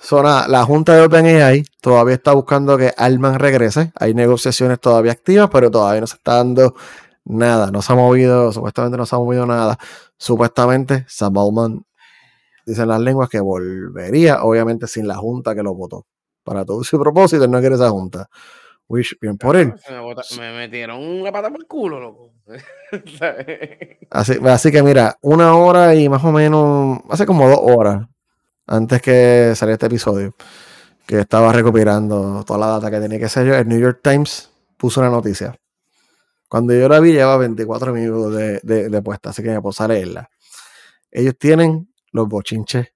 [0.00, 3.92] Zona, la Junta de OpenAI todavía está buscando que Alman regrese.
[3.96, 6.74] Hay negociaciones todavía activas, pero todavía no se está dando
[7.24, 7.70] nada.
[7.70, 9.78] No se ha movido, supuestamente no se ha movido nada.
[10.20, 11.86] Supuestamente Sam Altman,
[12.66, 16.04] dicen las lenguas, que volvería, obviamente sin la Junta que lo votó.
[16.44, 18.28] Para todo su propósito, él no quiere esa Junta.
[18.86, 19.72] Wish, bien por él.
[20.36, 22.32] Me, metieron una pata por el culo, loco.
[24.10, 28.06] así, así que mira, una hora y más o menos, hace como dos horas
[28.66, 30.34] antes que saliera este episodio,
[31.06, 34.50] que estaba recuperando toda la data que tenía que ser yo, el New York Times
[34.76, 35.56] puso una noticia.
[36.50, 39.86] Cuando yo la vi, llevaba 24 minutos de, de, puesta, así que me puse a
[39.86, 40.30] leerla.
[41.08, 42.88] Ellos tienen los bochinches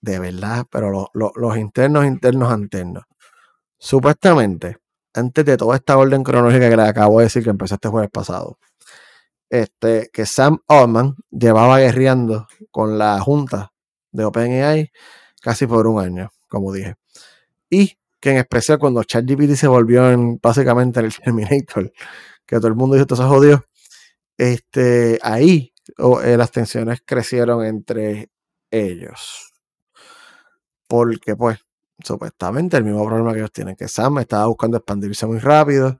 [0.00, 3.02] de verdad, pero los, internos, internos, internos.
[3.78, 4.76] Supuestamente,
[5.12, 8.10] antes de toda esta orden cronológica que le acabo de decir que empezó este jueves
[8.12, 8.60] pasado,
[9.50, 13.72] este, que Sam Altman llevaba guerreando con la junta
[14.12, 14.92] de OpenAI
[15.42, 16.94] casi por un año, como dije.
[17.68, 21.92] Y que en especial cuando ChatGPT se volvió en, básicamente en el Terminator,
[22.46, 23.64] que todo el mundo dijo, esto se jodió,
[24.36, 25.72] este, ahí
[26.24, 28.30] eh, las tensiones crecieron entre
[28.70, 29.52] ellos.
[30.86, 31.58] Porque pues,
[32.02, 35.98] supuestamente el mismo problema que ellos tienen, que Sam estaba buscando expandirse muy rápido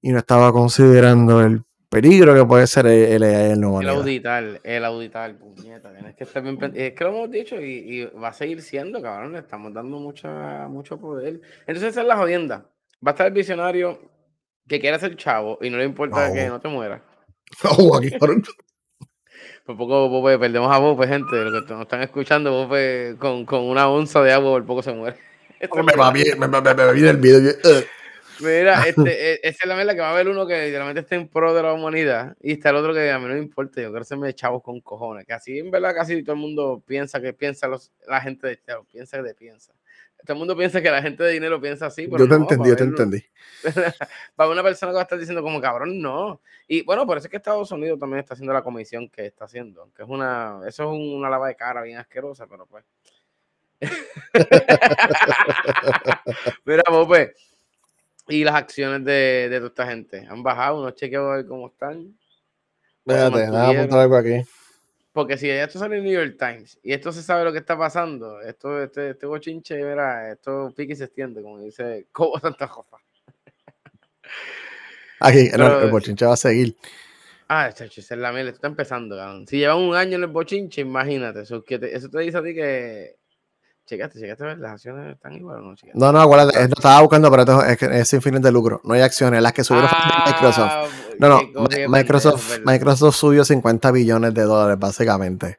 [0.00, 4.84] y no estaba considerando el peligro que puede ser el, el, nuevo el auditar, el
[4.84, 8.62] auditar, puñeta, tienes que estar bien Es que lo hemos dicho y, va a seguir
[8.62, 11.40] siendo, cabrón, le estamos dando mucha, mucho poder.
[11.60, 12.66] Entonces esa es la jodienda.
[13.06, 14.00] Va a estar el visionario
[14.68, 17.02] que quiera ser chavo y no le importa que no te mueras.
[17.62, 18.00] Oh,
[19.64, 23.62] por poco Bope, perdemos a Bope, gente, lo que nos están escuchando, Bope con, con
[23.62, 25.16] una onza de agua por poco se muere.
[25.86, 27.54] me va bien, me, me, me, viene el video.
[28.40, 31.14] Mira, este, e, esa es la verdad que va a haber uno que literalmente está
[31.14, 33.80] en pro de la humanidad y está el otro que a mí no me importa,
[33.80, 37.20] yo quiero serme chavos con cojones, que así en verdad casi todo el mundo piensa
[37.20, 39.72] que piensa los, la gente de chavos, piensa que piensa.
[40.24, 42.08] Todo el mundo piensa que la gente de dinero piensa así.
[42.08, 43.22] Pero yo te entendí, yo te entendí.
[44.36, 46.40] para una persona que va a estar diciendo como cabrón, no.
[46.66, 49.44] Y bueno, por eso es que Estados Unidos también está haciendo la comisión que está
[49.44, 52.84] haciendo, que es una, eso es una lava de cara bien asquerosa, pero pues.
[56.64, 57.32] Mira, pues,
[58.28, 60.80] y las acciones de, de toda esta gente, ¿han bajado?
[60.80, 62.16] ¿Unos chequeos a ver cómo están?
[63.06, 64.42] Espérate, nada, apuntar algo aquí.
[65.14, 67.78] Porque si esto sale en New York Times y esto se sabe lo que está
[67.78, 72.66] pasando, esto, este, este bochinche, verá, esto pique y se extiende, como dice como Santa
[72.66, 72.96] Jofa.
[75.20, 76.76] Aquí, el bochinche va a seguir.
[77.46, 79.46] Ah, chacho, es la miel, esto está empezando, cabrón.
[79.46, 82.52] Si llevan un año en el bochinche, imagínate, eso, que eso te dice a ti
[82.52, 83.16] que
[83.86, 87.62] Checaste, checaste, las acciones están igual o no, No, no, acuérdate, lo estaba buscando, pero
[87.62, 88.80] es, es sin fines de lucro.
[88.82, 89.42] No hay acciones.
[89.42, 91.03] Las que subieron ah, Microsoft.
[91.18, 95.58] No, no, Microsoft, Microsoft subió 50 billones de dólares, básicamente.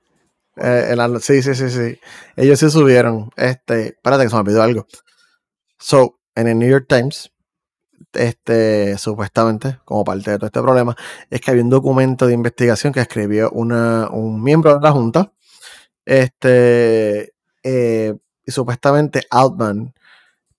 [0.58, 2.00] Eh, sí, sí, sí, sí.
[2.36, 3.30] Ellos sí subieron.
[3.36, 4.88] Este, espérate que se me olvidó algo.
[5.80, 7.32] So, en el New York Times,
[8.14, 10.96] este, supuestamente, como parte de todo este problema,
[11.30, 15.32] es que había un documento de investigación que escribió una, un miembro de la Junta.
[16.06, 18.16] Este, eh,
[18.46, 19.94] y supuestamente Altman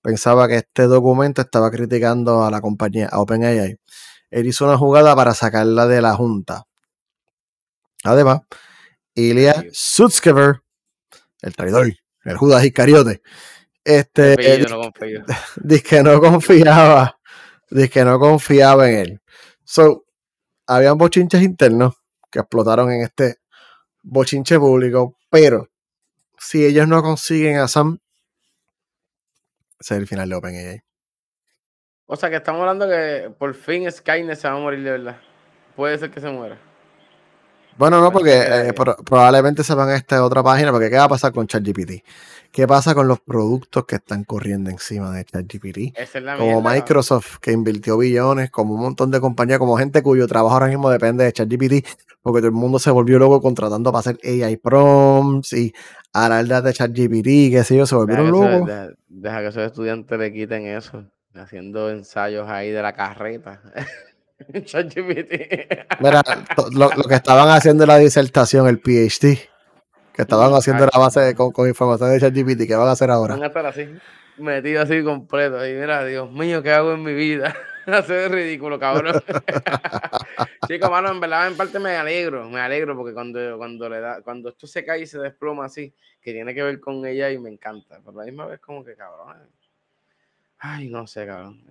[0.03, 3.79] pensaba que este documento estaba criticando a la compañía, a OpenAI.
[4.31, 6.65] Él hizo una jugada para sacarla de la junta.
[8.05, 8.43] Además,
[9.15, 10.63] Ilya Sutskever,
[11.43, 11.93] el traidor,
[12.25, 13.23] el Judas Iscariote,
[13.85, 14.37] este,
[15.63, 17.19] dice que no confiaba,
[17.71, 19.21] dice que no confiaba en él.
[19.65, 20.05] So,
[20.67, 21.95] habían bochinches internos
[22.31, 23.37] que explotaron en este
[24.03, 25.69] bochinche público, pero
[26.39, 27.99] si ellos no consiguen a Sam,
[29.79, 30.86] ese es el final de OpenAI.
[32.07, 35.17] O sea que estamos hablando que por fin Skynet se va a morir de verdad.
[35.75, 36.57] Puede ser que se muera.
[37.79, 38.73] Bueno, no, porque eh,
[39.05, 42.03] probablemente se van a esta otra página, porque ¿qué va a pasar con ChatGPT?
[42.51, 45.95] ¿Qué pasa con los productos que están corriendo encima de ChatGPT?
[46.39, 50.69] como Microsoft, que invirtió billones, como un montón de compañías, como gente cuyo trabajo ahora
[50.69, 51.87] mismo depende de ChatGPT,
[52.23, 55.75] porque todo el mundo se volvió loco contratando para hacer AI prompts y
[56.15, 58.71] hablar de ChatGPT, qué sé yo, se volvieron locos.
[59.07, 61.05] Deja, que esos estudiantes le quiten eso,
[61.39, 63.61] haciendo ensayos ahí de la carreta.
[66.01, 66.23] Mira,
[66.73, 69.39] lo, lo, que estaban haciendo en la disertación, el PhD,
[70.13, 73.35] que estaban haciendo la base con, con, información de ChatGPT, ¿qué van a hacer ahora?
[73.35, 73.89] Van a estar así,
[74.37, 75.67] metido así completo.
[75.67, 77.55] Y mira, Dios mío, ¿qué hago en mi vida?
[77.87, 79.23] Hacer ridículo, cabrón.
[80.69, 84.23] Chicos, mano, en verdad, en parte me alegro, me alegro porque cuando, cuando, le da,
[84.23, 87.39] cuando esto se cae y se desploma así, que tiene que ver con ella y
[87.39, 88.01] me encanta.
[88.05, 89.49] Pero a la misma vez, como que, cabrón.
[90.59, 91.63] Ay, no sé, cabrón.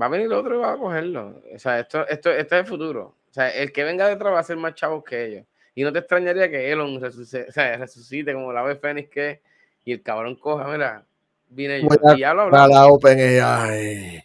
[0.00, 1.42] Va a venir otro y va a cogerlo.
[1.54, 3.14] O sea, esto, esto, esto es el futuro.
[3.30, 5.46] O sea, el que venga detrás va a ser más chavos que ellos.
[5.74, 9.40] Y no te extrañaría que Elon resucite, o sea, resucite como la ave Fénix que
[9.84, 11.04] y el cabrón coja, mira,
[11.48, 11.88] vine yo.
[12.16, 12.70] y ya lo hablamos.
[12.70, 14.24] la OpenAI.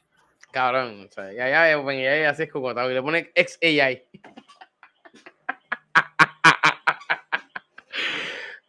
[0.52, 4.06] Cabrón, o sea, ya, ya, OpenAI así es cocotado y le pone XAI.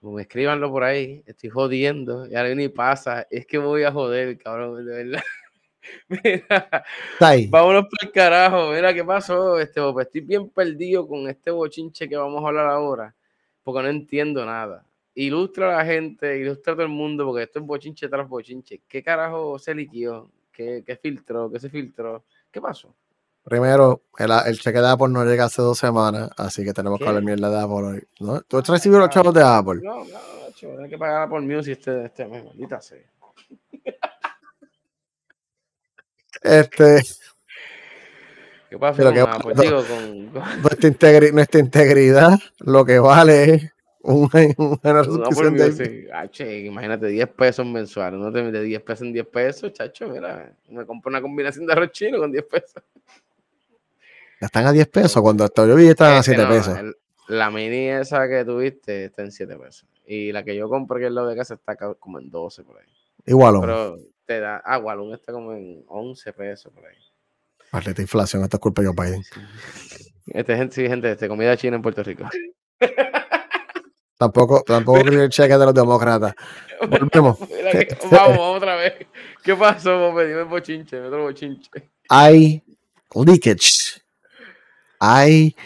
[0.00, 4.38] Pues escríbanlo por ahí, estoy jodiendo, y ahora ni pasa, es que voy a joder,
[4.38, 5.22] cabrón, de verdad.
[6.08, 6.84] Mira,
[7.50, 8.70] vámonos por el carajo.
[8.70, 9.58] Mira, ¿qué pasó?
[9.58, 13.14] Este, estoy bien perdido con este bochinche que vamos a hablar ahora,
[13.62, 14.86] porque no entiendo nada.
[15.14, 18.80] Ilustra a la gente, ilustra a todo el mundo, porque esto es bochinche tras bochinche.
[18.88, 20.30] ¿Qué carajo se liquió?
[20.50, 21.50] ¿Qué, qué filtró?
[21.50, 22.24] ¿Qué se filtró?
[22.50, 22.94] ¿Qué pasó?
[23.42, 27.06] Primero, el, el, cheque de Apple no llega hace dos semanas, así que tenemos que
[27.08, 28.02] hablar mierda de Apple hoy.
[28.20, 28.40] ¿no?
[28.42, 29.80] ¿Tú has recibido los chavos de Apple?
[29.82, 32.98] No, no, hay que pagar Apple Music este, este mes, maldita sea.
[36.42, 37.02] Este.
[38.70, 39.54] ¿Qué pasa con que- Apple?
[39.56, 43.72] Digo, con, con- Nuestra, integri- nuestra integridad lo que vale es
[44.02, 44.30] una,
[44.82, 45.66] una suscripción de...
[45.66, 46.08] Music.
[46.14, 48.18] Ah, che, imagínate, 10 pesos mensuales.
[48.20, 50.52] No te metes 10 pesos en 10 pesos, chacho, mira.
[50.68, 52.82] Me compro una combinación de arroz chino con 10 pesos.
[54.40, 55.20] Están a 10 pesos.
[55.22, 56.78] Cuando hasta yo vi estaban a Este 7 no, pesos.
[56.78, 56.96] el-
[57.28, 59.86] la mini esa que tuviste está en 7 pesos.
[60.06, 62.78] Y la que yo compré que es lo de casa está como en 12 por
[62.78, 62.86] ahí.
[63.26, 64.60] Igual, Pero te da.
[64.64, 66.96] Ah, Walloon está como en 11 pesos por ahí.
[67.70, 69.22] maldita inflación, esta es culpa de Joe Biden.
[70.26, 72.24] Este gente, sí, gente, este, comida china en Puerto Rico.
[74.18, 76.34] Tampoco, tampoco el cheque de los demócratas.
[76.90, 77.38] Volvemos.
[77.38, 79.06] Que- vamos, vamos otra vez.
[79.42, 80.26] ¿Qué pasó, Pope?
[80.26, 81.70] Dime el bochinche, otro bochinche.
[82.10, 82.62] Hay
[83.14, 83.99] leakage.
[85.00, 85.56] Hay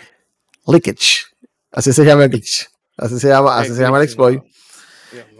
[0.67, 1.25] leakage.
[1.71, 2.69] Así se llama el glitch.
[2.97, 4.41] Así se llama, así se llama el exploit.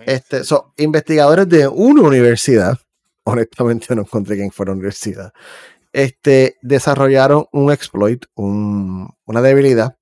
[0.07, 0.43] Este,
[0.79, 2.77] investigadores de una universidad,
[3.25, 5.33] honestamente no encontré quién fue la universidad,
[5.93, 9.97] este, desarrollaron un exploit, un- una debilidad,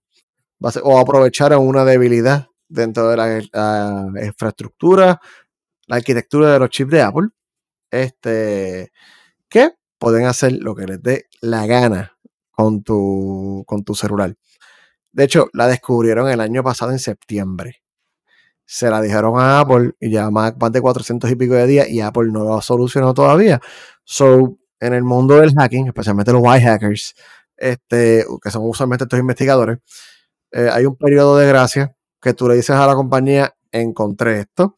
[0.83, 5.21] o aprovecharon una debilidad dentro de la, la infraestructura,
[5.87, 7.29] la arquitectura de los chips de Apple,
[7.91, 8.91] este,
[9.49, 12.17] que pueden hacer lo que les dé la gana
[12.53, 14.37] con tu, con tu celular.
[15.13, 17.83] De hecho, la descubrieron el año pasado en septiembre
[18.73, 22.01] se la dijeron a Apple y ya más, de 400 y pico de días y
[22.01, 23.61] Apple no lo ha solucionado todavía.
[24.03, 27.15] So, en el mundo del hacking, especialmente los white hackers,
[27.55, 29.79] este, que son usualmente estos investigadores,
[30.53, 34.77] eh, hay un periodo de gracia que tú le dices a la compañía, encontré esto.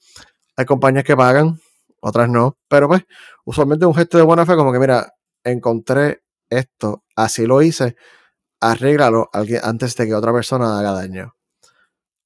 [0.57, 1.61] Hay compañías que pagan,
[2.01, 3.05] otras no, pero pues
[3.45, 7.97] usualmente un gesto de buena fe como que, mira, encontré esto, así lo hice,
[8.61, 9.31] arréglalo
[9.63, 11.35] antes de que otra persona haga daño.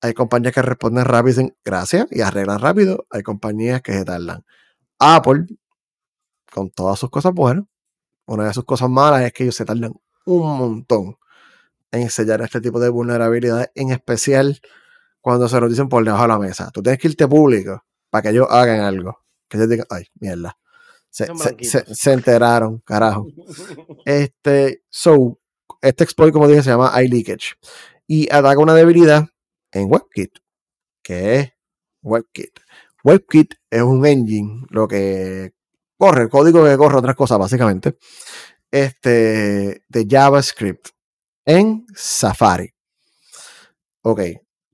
[0.01, 3.07] Hay compañías que responden rápido y dicen gracias y arreglan rápido.
[3.11, 4.45] Hay compañías que se tardan.
[4.99, 5.47] Apple,
[6.53, 7.65] con todas sus cosas buenas,
[8.27, 9.93] una de sus cosas malas es que ellos se tardan
[10.27, 11.17] un montón
[11.91, 14.61] en enseñar este tipo de vulnerabilidades, en especial
[15.21, 16.71] cuando se lo dicen por debajo de la mesa.
[16.71, 19.19] Tú tienes que irte público para que ellos hagan algo.
[19.49, 20.59] Que ellos digan, ay, mierda.
[21.11, 23.27] Se, se enteraron, carajo.
[24.05, 25.39] Este, so,
[25.83, 27.55] este exploit, como dije, se llama iLeakage.
[28.07, 29.27] Y ataca una debilidad
[29.73, 30.39] en WebKit,
[31.03, 31.53] que es
[32.03, 32.61] WebKit.
[33.05, 35.53] WebKit es un engine, lo que
[35.97, 37.97] corre, el código que corre otras cosas, básicamente,
[38.71, 40.89] este, de JavaScript
[41.45, 42.73] en Safari.
[44.03, 44.21] Ok,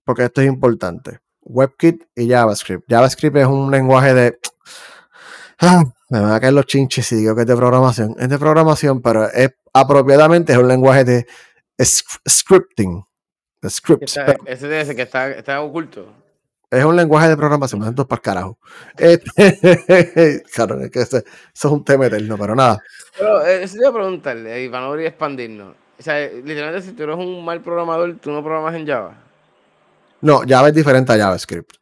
[0.05, 1.21] porque esto es importante.
[1.43, 2.85] WebKit y JavaScript.
[2.89, 4.39] JavaScript es un lenguaje de...
[5.61, 8.15] Ah, me van a caer los chinches si digo que es de programación.
[8.19, 11.27] Es de programación, pero es apropiadamente es un lenguaje de
[11.79, 13.05] sc- scripting.
[13.61, 16.07] De está- ese ser que está, está oculto.
[16.71, 18.59] Es un lenguaje de programación, me para el carajo.
[18.99, 22.83] Este, claro, es que eso es un tema eterno, pero nada.
[23.17, 25.75] Pero eh, eso te iba a preguntarle, y para no expandirnos.
[25.99, 29.15] O sea, literalmente, si tú eres un mal programador, tú no programas en Java.
[30.21, 31.77] No, Java es diferente a JavaScript.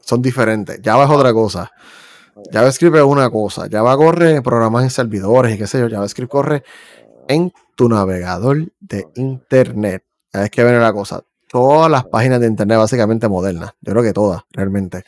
[0.00, 0.78] Son diferentes.
[0.84, 1.70] Java es otra cosa.
[2.52, 3.66] JavaScript es una cosa.
[3.70, 5.88] Java corre en programas en servidores y qué sé yo.
[5.88, 6.62] JavaScript corre
[7.28, 10.04] en tu navegador de internet.
[10.32, 11.22] Es que viene la cosa.
[11.48, 15.04] Todas las páginas de internet básicamente modernas, yo creo que todas realmente,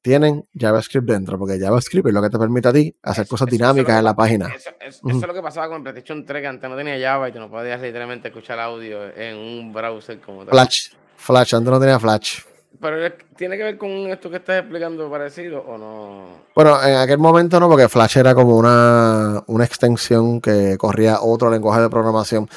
[0.00, 3.48] tienen JavaScript dentro, porque JavaScript es lo que te permite a ti hacer Eso- cosas
[3.48, 4.48] eso- dinámicas en la página.
[4.54, 7.38] Eso, es lo que pasaba con PlayStation 3, que antes no tenía Java y tú
[7.40, 10.50] no podías literalmente escuchar audio en un browser como tal.
[10.50, 10.90] Flash.
[11.16, 12.40] Flash, antes no tenía Flash.
[12.82, 16.24] Pero tiene que ver con esto que estás explicando parecido o no.
[16.54, 21.48] Bueno, en aquel momento no, porque Flash era como una, una extensión que corría otro
[21.48, 22.48] lenguaje de programación.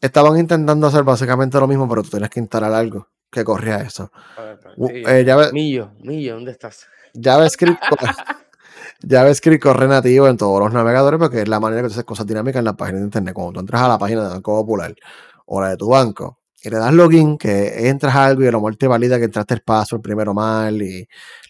[0.00, 4.10] Estaban intentando hacer básicamente lo mismo, pero tú tenías que instalar algo que corría eso.
[4.36, 5.02] A ver, espera, U- sí.
[5.06, 6.86] eh, Java- Millo, Millo, ¿dónde estás?
[7.20, 7.80] JavaScript,
[9.08, 12.26] JavaScript corre nativo en todos los navegadores porque es la manera que tú haces cosas
[12.26, 13.34] dinámicas en la página de internet.
[13.34, 14.94] Cuando tú entras a la página de Banco Popular
[15.46, 18.58] o la de tu banco y le das login, que entras algo y a lo
[18.58, 21.00] mejor te valida que entraste el paso el primero mal y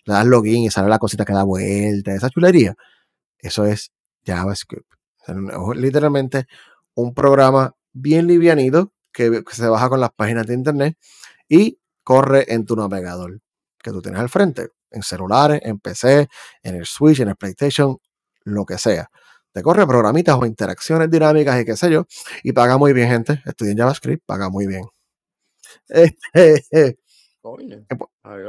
[0.05, 2.75] le das login y sale la cosita que da vuelta, esa chulería.
[3.39, 3.93] Eso es
[4.25, 4.91] JavaScript.
[5.27, 5.35] Es
[5.77, 6.47] literalmente
[6.95, 10.99] un programa bien livianito que, se baja con las páginas de internet
[11.49, 13.41] y corre en tu navegador
[13.83, 16.29] que tú tienes al frente, en celulares, en PC,
[16.63, 17.99] en el Switch, en el PlayStation,
[18.45, 19.11] lo que sea.
[19.53, 22.07] Te corre programitas o interacciones dinámicas y qué sé yo,
[22.43, 23.43] y paga muy bien, gente.
[23.47, 24.85] Estudien JavaScript, paga muy bien.
[25.89, 26.99] Este,
[27.41, 27.87] Coño.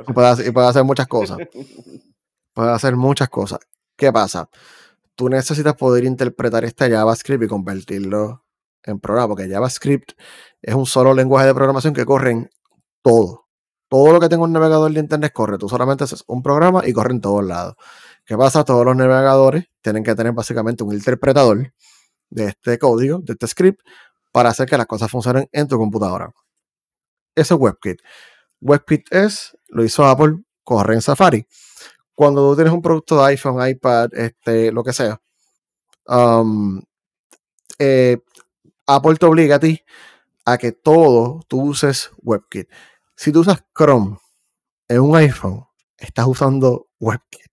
[0.07, 1.37] Y puede hacer, y puede hacer muchas cosas.
[2.53, 3.59] Puede hacer muchas cosas.
[3.95, 4.49] ¿Qué pasa?
[5.15, 8.43] Tú necesitas poder interpretar este JavaScript y convertirlo
[8.83, 10.13] en programa, porque JavaScript
[10.61, 12.49] es un solo lenguaje de programación que corre en
[13.01, 13.45] todo.
[13.87, 15.57] Todo lo que tenga un navegador de internet corre.
[15.57, 17.75] Tú solamente haces un programa y corre en todos lados.
[18.25, 18.63] ¿Qué pasa?
[18.65, 21.73] Todos los navegadores tienen que tener básicamente un interpretador
[22.29, 23.81] de este código, de este script,
[24.31, 26.31] para hacer que las cosas funcionen en tu computadora.
[27.39, 28.01] Ese es WebKit.
[28.61, 31.47] WebKit es, lo hizo Apple, corre en Safari.
[32.13, 35.21] Cuando tú tienes un producto de iPhone, iPad, este, lo que sea,
[36.05, 36.81] um,
[37.77, 38.17] eh,
[38.85, 39.81] Apple te obliga a ti
[40.45, 42.67] a que todo tú uses WebKit.
[43.15, 44.17] Si tú usas Chrome
[44.87, 45.65] en un iPhone,
[45.97, 47.51] estás usando WebKit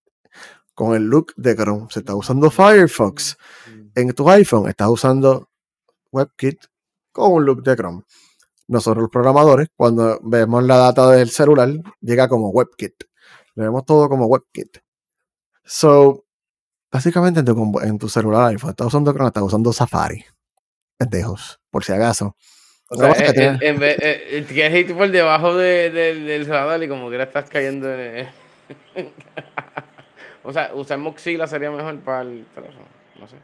[0.75, 1.87] con el look de Chrome.
[1.91, 3.37] Si estás usando Firefox
[3.95, 5.49] en tu iPhone, estás usando
[6.11, 6.65] WebKit
[7.13, 8.03] con un look de Chrome.
[8.69, 13.05] Nosotros los programadores, cuando vemos la data del celular, llega como WebKit.
[13.55, 14.79] Le vemos todo como WebKit.
[15.65, 16.25] So,
[16.91, 20.25] básicamente en tu, en tu celular iPhone, estás usando Chrome, estás usando Safari
[20.97, 22.37] pendejos, por si acaso.
[22.89, 27.21] O sea, en, en, vez, eh, ir por debajo de, del radar y como que
[27.21, 28.29] estás cayendo en...
[30.45, 32.87] o sea, usar Mozilla sería mejor para el teléfono,
[33.19, 33.37] no sé.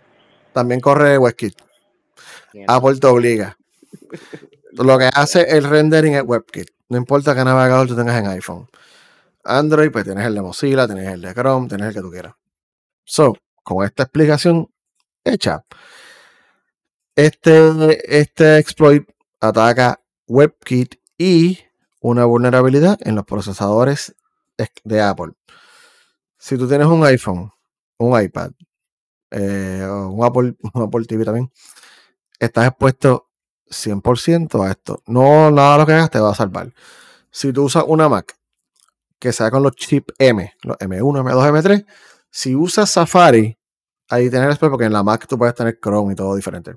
[0.53, 1.61] También corre WebKit.
[2.69, 3.57] Apple te obliga.
[4.73, 6.71] Lo que hace el rendering es WebKit.
[6.89, 8.69] No importa qué navegador tú tengas en iPhone.
[9.45, 12.35] Android, pues tienes el de Mozilla, tienes el de Chrome, tienes el que tú quieras.
[13.05, 14.69] So, con esta explicación
[15.25, 15.65] hecha,
[17.17, 19.07] este, este exploit
[19.41, 21.59] ataca WebKit y
[22.01, 24.15] una vulnerabilidad en los procesadores
[24.85, 25.33] de Apple.
[26.39, 27.53] Si tú tienes un iPhone,
[27.99, 28.53] un iPad,
[29.31, 31.51] eh, un, Apple, un Apple TV también,
[32.39, 33.32] estás expuesto
[33.73, 35.03] 100% a esto.
[35.07, 36.73] No nada de lo que hagas te va a salvar.
[37.31, 38.37] Si tú usas una Mac
[39.19, 41.87] que sea con los chips M, los M1, M2, M3,
[42.31, 43.57] si usas Safari,
[44.09, 46.75] ahí tienes porque en la Mac tú puedes tener Chrome y todo diferente.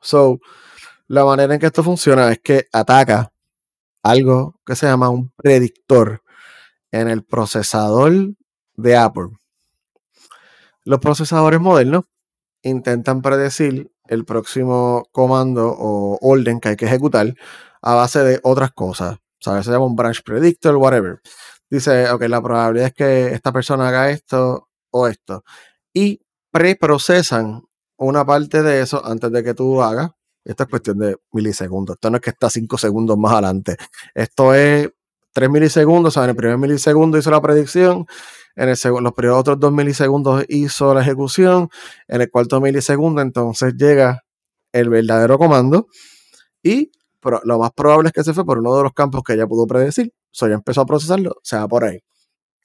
[0.00, 0.38] So,
[1.08, 3.32] la manera en que esto funciona es que ataca
[4.02, 6.22] algo que se llama un predictor
[6.92, 8.12] en el procesador
[8.74, 9.30] de Apple.
[10.84, 12.04] Los procesadores modernos
[12.62, 17.32] intentan predecir el próximo comando o orden que hay que ejecutar
[17.80, 19.18] a base de otras cosas.
[19.38, 19.64] ¿Sabes?
[19.64, 21.20] Se llama un branch predictor, whatever.
[21.70, 25.44] Dice, ok, la probabilidad es que esta persona haga esto o esto.
[25.94, 26.20] Y
[26.50, 27.62] preprocesan
[27.96, 30.10] una parte de eso antes de que tú hagas.
[30.44, 31.94] Esto es cuestión de milisegundos.
[31.94, 33.76] Esto no es que está 5 segundos más adelante.
[34.14, 34.90] Esto es
[35.32, 36.12] 3 milisegundos.
[36.12, 38.06] O sea, en el primer milisegundo hizo la predicción.
[38.56, 41.68] En el los primeros otros 2 milisegundos hizo la ejecución.
[42.08, 44.24] En el cuarto milisegundo, entonces llega
[44.72, 45.86] el verdadero comando.
[46.62, 46.90] Y
[47.44, 49.66] lo más probable es que se fue por uno de los campos que ella pudo
[49.66, 50.12] predecir.
[50.14, 52.00] O sea, ya empezó a procesarlo, se va por ahí.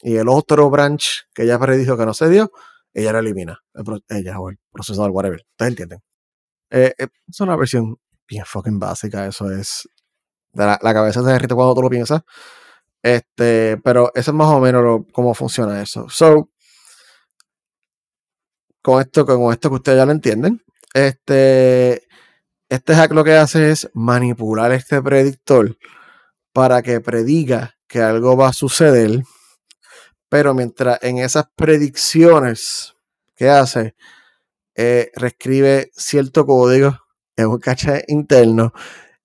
[0.02, 2.52] Y el otro branch que ella predijo que no se dio,
[2.93, 3.60] ella la elimina.
[4.10, 5.41] ella o el procesador, whatever.
[5.52, 6.00] Ustedes entienden.
[6.69, 9.28] Eh, eh, es una versión bien fucking básica.
[9.28, 9.88] Eso es.
[10.54, 12.21] La, cabeza se derrite cuando tú lo piensas.
[13.06, 16.10] Este, pero eso es más o menos cómo funciona eso.
[16.10, 16.50] So,
[18.82, 20.63] con esto, con esto que ustedes ya lo entienden,
[20.94, 22.08] este,
[22.70, 25.78] este hack lo que hace es manipular este predictor
[26.54, 29.22] para que prediga que algo va a suceder
[30.30, 32.94] pero mientras en esas predicciones
[33.36, 33.96] que hace,
[34.76, 36.98] eh, reescribe cierto código
[37.38, 38.74] en un caché interno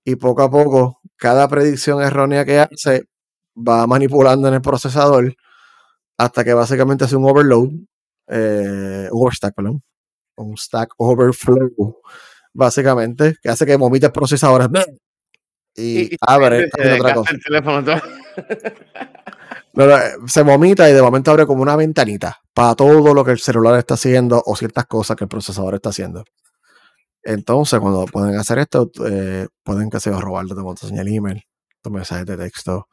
[0.05, 3.07] y poco a poco cada predicción errónea que hace
[3.57, 5.35] va manipulando en el procesador
[6.17, 7.71] hasta que básicamente hace un overload,
[8.29, 9.83] eh, un overstack, perdón,
[10.37, 12.01] un stack overflow,
[12.53, 14.71] básicamente, que hace que vomite el procesador
[15.77, 18.03] y, abre otra cosa.
[19.77, 23.39] Eh, se vomita y de momento abre como una ventanita para todo lo que el
[23.39, 26.25] celular está haciendo o ciertas cosas que el procesador está haciendo.
[27.23, 31.43] Entonces, cuando pueden hacer esto, eh, pueden que se robarte tu contraseña el email,
[31.83, 32.89] tu mensaje de texto.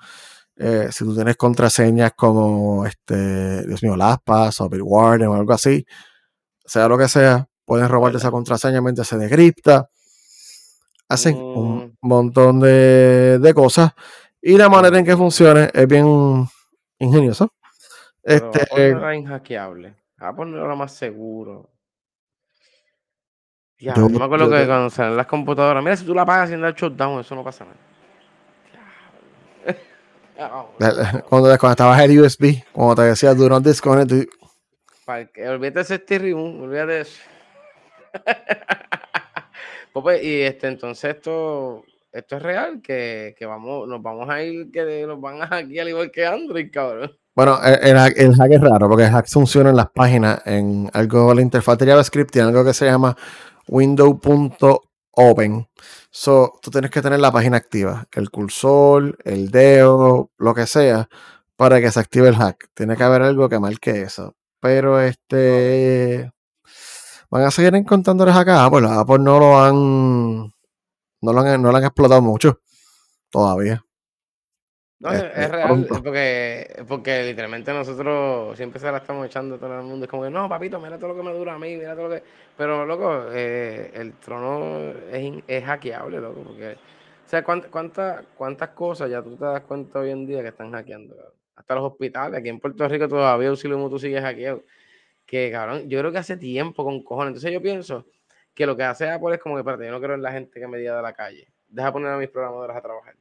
[0.60, 5.86] Eh, si tú tienes contraseñas como, este, Dios mío, LastPass o Bitwarden o algo así,
[6.66, 9.90] sea lo que sea, pueden robarte esa contraseña mientras se decripta.
[11.10, 11.98] Hacen un mm.
[12.02, 13.94] montón de, de cosas.
[14.42, 16.48] Y la manera en que funcione es bien
[17.00, 17.54] ingenioso.
[18.24, 19.96] Este, Apple no era inhackeable.
[20.20, 21.70] No era más seguro.
[23.80, 26.60] Ya, yo, me acuerdo que cuando salen las computadoras, mira, si tú la pagas sin
[26.60, 27.78] dar shutdown, eso no pasa nada.
[31.30, 34.30] Cuando desconectabas el USB, cuando te decía do not disconnect.
[35.06, 37.22] Para que olvídate ese T-Room, olvídate de eso.
[39.94, 41.84] pues, y este, entonces esto
[42.18, 46.10] esto es real, que, vamos, nos vamos a ir, que nos van a hackear igual
[46.10, 47.12] que Android, cabrón.
[47.36, 51.42] Bueno, el, hack es raro, porque el hack funciona en las páginas, en algo, la
[51.44, 53.16] interfaz de JavaScript tiene algo que se llama
[55.18, 55.68] window.open.
[56.12, 61.10] So, tú tienes que tener la página activa, el cursor, el dedo, lo que sea,
[61.56, 62.70] para que se active el hack.
[62.74, 64.36] Tiene que haber algo que marque eso.
[64.60, 66.32] Pero este,
[67.30, 68.66] van a seguir encontrándoles acá.
[68.66, 68.88] Apple.
[68.90, 70.54] Apple no lo han.
[71.22, 72.60] No lo han, no lo han explotado mucho.
[73.30, 73.87] Todavía.
[75.00, 76.02] No, es, Este, real, pronto.
[76.04, 80.06] porque, porque literalmente nosotros siempre se la estamos echando a todo el mundo.
[80.06, 82.10] Es como que, no, papito, mira todo lo que me dura a mí, mira todo
[82.10, 82.24] lo que...
[82.58, 86.74] Pero, loco, eh, el trono es, es hackeable, loco, porque...
[86.74, 90.48] O sea, ¿cuántas, cuántas, cuántas cosas ya tú te das cuenta hoy en día que
[90.50, 91.16] están hackeando?
[91.16, 91.34] cabrón?
[91.56, 94.64] Hasta los hospitales, aquí en Puerto Rico todavía Auxilio Mutuo sigue hackeado.
[95.26, 97.30] Que, cabrón, yo creo que hace tiempo con cojones.
[97.30, 98.06] Entonces yo pienso
[98.56, 100.60] que lo que hace Apple es como que, espérate, yo no creo en la gente
[100.60, 101.48] que me diga de la calle.
[101.68, 103.16] Deja poner a mis programadoras a trabajar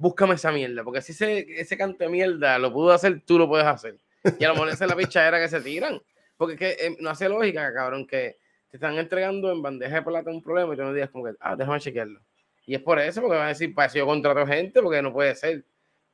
[0.00, 3.46] búscame esa mierda, porque si ese, ese canto de mierda lo pudo hacer, tú lo
[3.48, 3.96] puedes hacer.
[4.38, 6.00] Y a lo mejor esa es la pichadera que se tiran.
[6.36, 8.38] Porque es que eh, no hace lógica, cabrón, que
[8.70, 11.32] te están entregando en bandeja de plata un problema y tú no digas como que,
[11.40, 12.20] ah, déjame chequearlo.
[12.66, 15.12] Y es por eso, porque van a decir, para eso yo contrato gente, porque no
[15.12, 15.64] puede ser.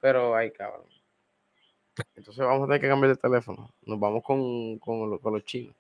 [0.01, 0.87] Pero, ay, cabrón.
[2.15, 3.73] Entonces vamos a tener que cambiar de teléfono.
[3.85, 5.75] Nos vamos con, con, lo- con los chinos.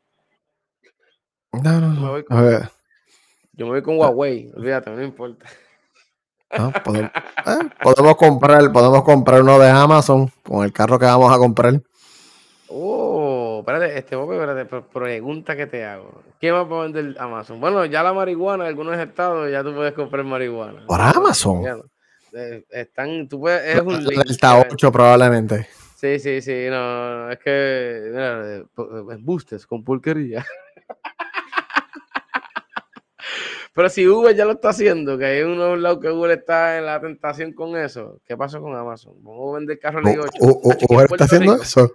[1.52, 1.96] No, no, Me
[2.28, 2.36] no.
[2.36, 2.62] A ver,
[3.52, 5.46] Yo me voy con Huawei, olvídate, no importa.
[6.58, 11.32] no, podemos, eh, podemos comprar, podemos comprar uno de Amazon con el carro que vamos
[11.34, 11.80] a comprar.
[12.68, 16.22] Oh, espérate, este espérate, pre- pregunta que te hago.
[16.40, 17.60] ¿Qué más va a vender Amazon?
[17.60, 20.84] Bueno, ya la marihuana en algunos estados ya tú puedes comprar marihuana.
[20.86, 21.64] ¿Por Amazon?
[22.32, 24.22] Eh, Están, tú puedes, es un link.
[24.24, 25.68] Delta que- 8 probablemente.
[25.96, 28.42] Sí, sí, sí, no, es que, mira,
[28.76, 30.44] pu- eh, con pulquería.
[33.76, 36.86] Pero si Uber ya lo está haciendo, que hay unos lados que Uber está en
[36.86, 39.14] la tentación con eso, ¿qué pasó con Amazon?
[39.22, 40.30] Vamos a vender carro Ley 8.
[40.40, 41.94] U- U- Hacho, aquí en Uber está haciendo Rico- eso.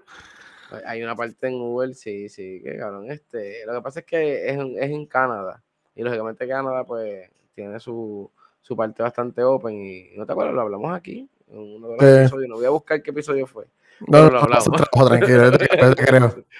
[0.85, 3.09] hay una parte en Uber, sí, sí, que cabrón.
[3.11, 5.61] Este, lo que pasa es que es, en- es en Canadá.
[5.95, 8.29] Y lógicamente Canadá, pues, tiene su,
[8.61, 9.73] su parte bastante open.
[9.75, 12.19] Y no te acuerdas, lo hablamos aquí en uno de los Sí.
[12.21, 12.49] episodios.
[12.49, 13.65] No voy a buscar qué episodio fue.
[14.07, 14.65] No, no, lo hablamos.
[14.65, 16.35] trabajo, tranquilo, yo te, yo te creo.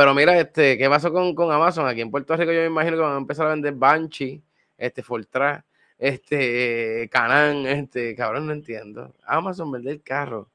[0.00, 1.86] Pero mira, este, ¿qué pasó con, con Amazon?
[1.86, 4.42] Aquí en Puerto Rico yo me imagino que van a empezar a vender Banshee,
[4.78, 5.62] este, Fortran,
[5.98, 9.12] este, Canan, este, cabrón, no entiendo.
[9.26, 10.48] Amazon vender carro.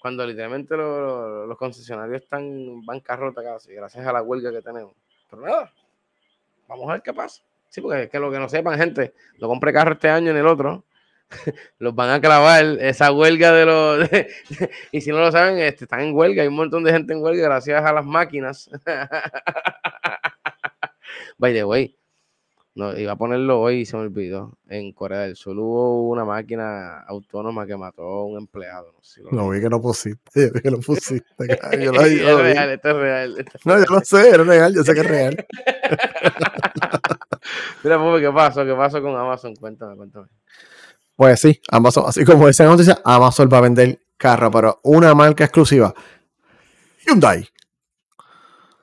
[0.00, 4.62] Cuando literalmente lo- lo- los concesionarios están en bancarrota casi, gracias a la huelga que
[4.62, 4.94] tenemos.
[5.28, 5.70] Pero nada,
[6.66, 7.42] vamos a ver qué pasa.
[7.68, 10.38] Sí, porque es que lo que no sepan, gente, no compré carro este año ni
[10.38, 10.84] el otro.
[11.78, 14.08] los van a clavar esa huelga de los...
[14.92, 17.22] y si no lo saben, este, están en huelga, hay un montón de gente en
[17.22, 18.70] huelga gracias a las máquinas.
[21.38, 21.96] By the way,
[22.74, 24.56] no, iba a ponerlo hoy y se me olvidó.
[24.68, 28.92] En Corea del Sur hubo una máquina autónoma que mató a un empleado.
[28.92, 31.58] No, sé si lo Lo vi que lo pusiste, yo vi que lo pusiste.
[31.80, 33.34] Yo lo, Y yo es lo real, esto es real.
[33.38, 35.46] esto es No, yo lo sé, es real, yo sé que es real.
[37.82, 38.64] Mira, Pupi, ¿qué pasó?
[38.64, 39.56] ¿Qué pasó con Amazon?
[39.56, 40.28] Cuéntame, cuéntame.
[41.18, 45.16] Pues sí, Amazon, así como dice la noticia, Amazon va a vender carro, pero una
[45.16, 45.92] marca exclusiva.
[47.04, 47.44] Hyundai.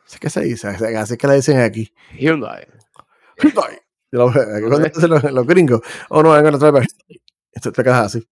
[0.06, 1.94] Así que se dice, así que le dicen aquí.
[2.12, 2.68] Hyundai.
[3.42, 3.80] Hyundai.
[4.12, 5.80] Yo lo veo, aquí cuando dicen los, los gringos,
[6.10, 6.88] o no, venga, otra vez.
[7.54, 8.28] Esto te quedas así.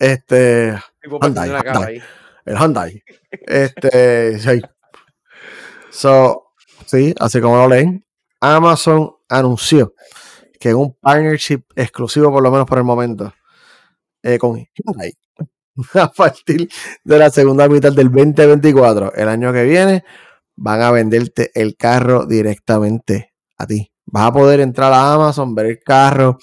[0.00, 2.02] Este, Hyundai,
[2.44, 3.04] el Hyundai.
[3.46, 4.62] Este, sí.
[5.90, 6.54] So,
[6.86, 8.04] sí, así como lo leen,
[8.40, 9.94] Amazon anunció
[10.58, 13.32] que en un partnership exclusivo, por lo menos por el momento,
[14.22, 15.12] eh, con Hyundai,
[15.94, 16.68] a partir
[17.04, 20.04] de la segunda mitad del 2024, el año que viene,
[20.56, 23.90] van a venderte el carro directamente a ti.
[24.10, 26.38] Vas a poder entrar a Amazon, ver el carro,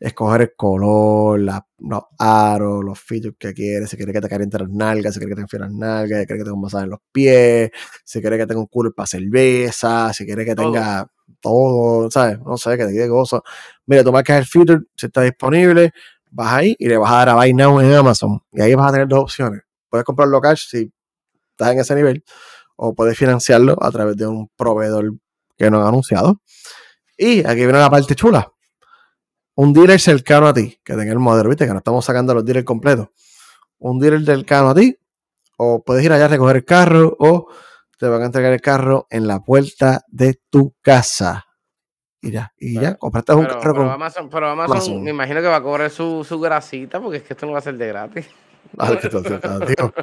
[0.00, 4.58] escoger el color, la- los aros, los features que quieres, si quieres que te caliente
[4.58, 6.84] las nalgas, si quieres que te enfríe las nalgas, si quieres que tenga un masaje
[6.84, 7.70] en los pies,
[8.04, 11.10] si quieres que tenga un cooler para cerveza, si quieres que tenga
[11.40, 12.38] todo, ¿sabes?
[12.40, 13.42] No sé, que te quede gozo.
[13.86, 15.92] Mira, tú marcas el feature, si está disponible,
[16.30, 18.40] vas ahí y le vas a dar a Buy Now en Amazon.
[18.52, 19.62] Y ahí vas a tener dos opciones.
[19.88, 20.92] Puedes comprarlo cash si
[21.50, 22.24] estás en ese nivel,
[22.76, 25.12] o puedes financiarlo a través de un proveedor
[25.56, 26.40] que no han anunciado.
[27.16, 28.50] Y aquí viene la parte chula.
[29.56, 32.44] Un dealer cercano a ti, que tenga el modelo, viste, que no estamos sacando los
[32.44, 33.08] dealers completos.
[33.78, 34.96] Un dealer cercano a ti,
[35.58, 37.48] o puedes ir allá a recoger el carro, o
[38.00, 41.44] te van a entregar el carro en la puerta de tu casa.
[42.22, 43.92] Y ya, y ya, compraste un Pero, carro pero con.
[43.92, 45.04] Amazon, pero Amazon, Amazon.
[45.04, 47.58] me imagino que va a cobrar su, su grasita porque es que esto no va
[47.58, 48.26] a ser de gratis.
[48.78, 49.20] Ay, ¿qué te-
[49.76, 49.94] tío?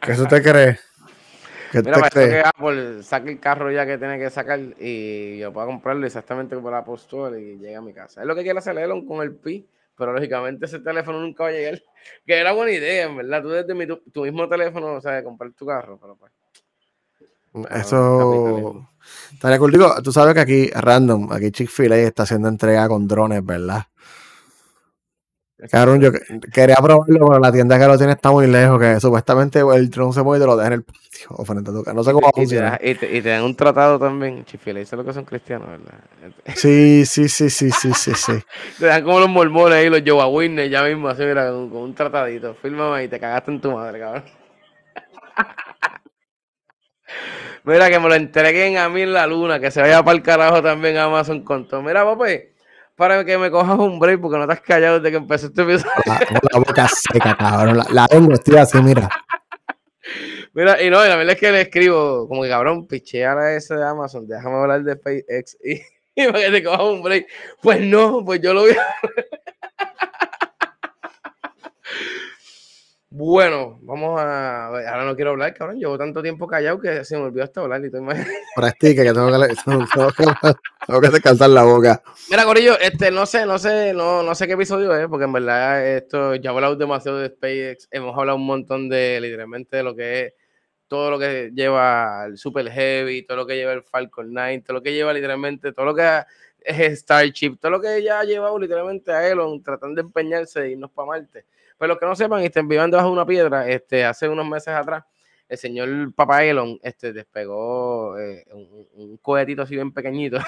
[0.00, 0.80] ¿Qué eso te crees?
[1.70, 2.28] ¿Qué Mira, te crees?
[2.28, 6.56] que Apple saque el carro ya que tiene que sacar y yo pueda comprarlo exactamente
[6.56, 8.20] por la Store y llega a mi casa.
[8.20, 9.64] Es lo que quiere hacer Elon con el Pi,
[9.96, 11.80] pero lógicamente ese teléfono nunca va a llegar.
[12.26, 13.42] Que era buena idea, en verdad.
[13.42, 16.32] Tú desde mi- tu, tu mismo teléfono, o sea, comprar tu carro, pero pues.
[17.70, 18.90] Eso capitalismo.
[19.32, 19.72] estaría cool.
[19.72, 23.86] Digo, tú sabes que aquí, random, aquí Chick-fil-A está haciendo entrega con drones, ¿verdad?
[25.72, 26.12] Cabrón, yo
[26.52, 30.12] quería probarlo, pero la tienda que lo tiene está muy lejos, que supuestamente el tron
[30.12, 31.94] se mueve y te lo deja en el patio o frente a tu casa.
[31.94, 32.30] No sé cómo.
[32.36, 32.46] Y
[32.94, 35.98] te, y te dan un tratado también, chifile, eso es lo que son cristianos, ¿verdad?
[36.54, 38.32] Sí, sí, sí, sí, sí, sí, sí.
[38.78, 41.80] te dan como los mormones ahí, los Jehová Witness, ya mismo, así, mira, con, con
[41.80, 42.54] un tratadito.
[42.54, 44.24] Fírmame y te cagaste en tu madre, cabrón.
[47.64, 50.22] Mira, que me lo entreguen a mí en la luna, que se vaya para el
[50.22, 51.82] carajo también Amazon con todo.
[51.82, 52.26] Mira, papá,
[52.96, 55.62] para que me cojas un break, porque no te has callado desde que empecé este
[55.62, 55.92] episodio.
[56.06, 56.20] La,
[56.52, 57.78] la boca seca, cabrón.
[57.78, 59.08] La, la tengo, estoy así, mira.
[60.54, 63.54] Mira, y no, y la verdad es que le escribo, como que cabrón, pichear a
[63.54, 65.74] ese de Amazon, déjame hablar de SpaceX y,
[66.16, 67.26] y para que te cojas un break.
[67.62, 68.76] Pues no, pues yo lo voy a.
[73.18, 74.66] Bueno, vamos a.
[74.66, 75.80] Ahora no quiero hablar, cabrón.
[75.80, 77.84] Llevo tanto tiempo callado que se me olvidó hasta hablar.
[77.84, 77.90] Y
[78.54, 80.24] Practica, que tengo que, tengo, que,
[80.86, 82.00] tengo que descansar la boca.
[82.30, 85.32] Mira, Corillo, este, no sé, no sé, no, no sé qué episodio es, porque en
[85.32, 87.88] verdad esto ya he hablado demasiado de SpaceX.
[87.90, 90.34] Hemos hablado un montón de literalmente de lo que es
[90.86, 94.74] todo lo que lleva el Super Heavy, todo lo que lleva el Falcon 9, todo
[94.74, 96.22] lo que lleva literalmente, todo lo que
[96.60, 100.70] es Starship, todo lo que ya ha llevado literalmente a Elon tratando de empeñarse de
[100.70, 101.46] irnos para Marte.
[101.78, 104.68] Pero los que no sepan y estén viviendo bajo una piedra, este, hace unos meses
[104.68, 105.04] atrás,
[105.48, 110.38] el señor Papa Elon este, despegó eh, un, un, cohetito así bien pequeñito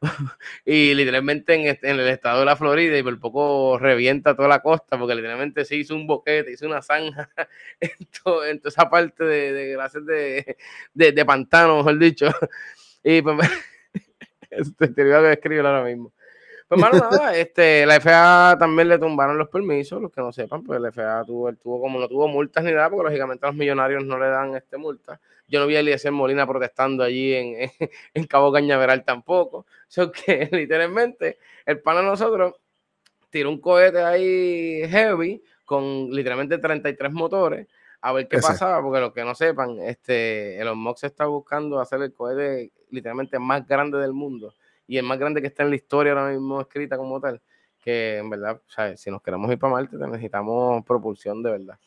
[0.64, 4.48] y literalmente en, este, en, el estado de la Florida y por poco revienta toda
[4.48, 7.28] la costa porque literalmente se hizo un boquete, hizo una zanja
[7.80, 10.56] en toda esa parte de, de, de,
[10.94, 12.26] de, de pantano, mejor dicho.
[13.04, 13.38] Y pues,
[14.50, 16.12] este, te voy a escribir ahora mismo.
[16.68, 20.62] Pues, mano, nada, este, la FA también le tumbaron los permisos, los que no sepan,
[20.62, 23.56] pues la FA tuvo, tuvo como no tuvo multas ni nada, porque lógicamente a los
[23.56, 25.18] millonarios no le dan este multa.
[25.46, 27.70] Yo no vi a Eliezer Molina protestando allí en,
[28.14, 29.64] en, Cabo Cañaveral tampoco.
[30.26, 32.56] Que literalmente el pan a nosotros
[33.30, 37.66] tiró un cohete ahí heavy con literalmente 33 motores
[38.02, 42.02] a ver qué pasaba, porque los que no sepan, este, Elon Musk está buscando hacer
[42.02, 44.52] el cohete literalmente más grande del mundo
[44.88, 47.40] y el más grande que está en la historia ahora mismo escrita como tal,
[47.78, 51.78] que en verdad, sea, si nos queremos ir para Marte, necesitamos propulsión de verdad.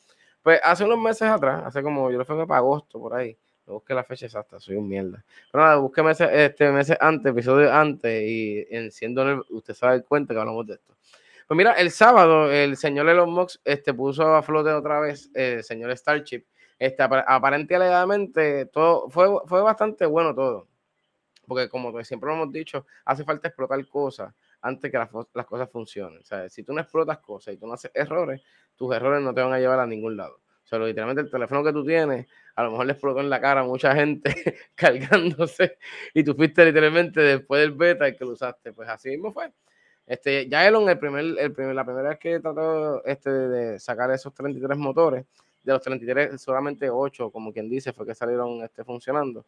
[0.41, 3.35] Pues hace unos meses atrás, hace como, yo lo fui para agosto, por ahí,
[3.65, 5.23] no busqué la fecha exacta, soy un mierda.
[5.51, 9.95] Pero nada, busqué meses, este, meses antes, episodio antes, y enciendo, usted se va a
[9.95, 10.93] dar cuenta que hablamos de esto.
[11.47, 15.59] Pues mira, el sábado el señor Elon Musk este, puso a flote otra vez el
[15.59, 16.45] eh, señor Starship.
[16.79, 20.70] Este, aparentemente todo fue, fue bastante bueno todo
[21.51, 25.69] porque como siempre lo hemos dicho, hace falta explotar cosas antes que las, las, cosas
[25.69, 26.21] funcionen.
[26.21, 28.41] O sea, si tú no explotas cosas y tú no haces errores,
[28.77, 30.35] tus errores no te van a llevar a ningún lado.
[30.35, 32.25] O sea, literalmente el teléfono que tú tienes,
[32.55, 34.33] a lo mejor le explotó en la cara a mucha gente
[34.75, 35.77] cargándose
[36.13, 38.71] y tú fuiste literalmente después del beta el que lo usaste.
[38.71, 39.51] Pues así mismo fue.
[40.07, 44.09] Este, ya Elon, el primer, el primer, la primera vez que trató este, de sacar
[44.11, 45.25] esos 33 motores,
[45.63, 49.45] de los 33, solamente 8, como quien dice, fue que salieron este, funcionando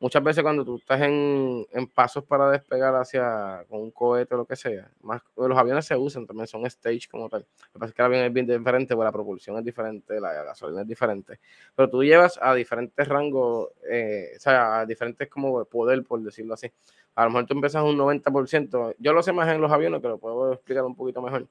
[0.00, 4.38] muchas veces cuando tú estás en, en, pasos para despegar hacia con un cohete o
[4.38, 7.40] lo que sea, más los aviones se usan también, son stage como tal.
[7.42, 10.18] Lo que pasa es que el avión es bien diferente, porque la propulsión es diferente,
[10.18, 11.38] la gasolina es diferente.
[11.76, 16.54] Pero tú llevas a diferentes rangos, eh, o sea, a diferentes como poder, por decirlo
[16.54, 16.72] así.
[17.14, 18.94] A lo mejor tú empiezas un 90%.
[18.98, 21.46] Yo lo sé más en los aviones, pero puedo explicar un poquito mejor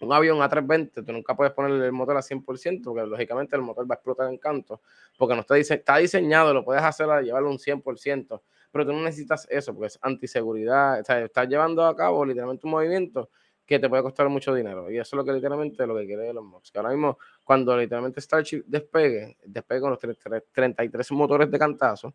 [0.00, 3.90] un avión A320, tú nunca puedes ponerle el motor a 100%, porque lógicamente el motor
[3.90, 4.82] va a explotar en canto,
[5.16, 8.92] porque no está, dise está diseñado, lo puedes hacer a llevarlo un 100%, pero tú
[8.92, 13.30] no necesitas eso, porque es antiseguridad, o sea, estás llevando a cabo literalmente un movimiento
[13.64, 16.28] que te puede costar mucho dinero, y eso es lo que literalmente lo que quiere
[16.28, 21.58] Elon Musk, que ahora mismo, cuando literalmente Starship despegue, despegue con los 33 motores de
[21.58, 22.14] cantazo,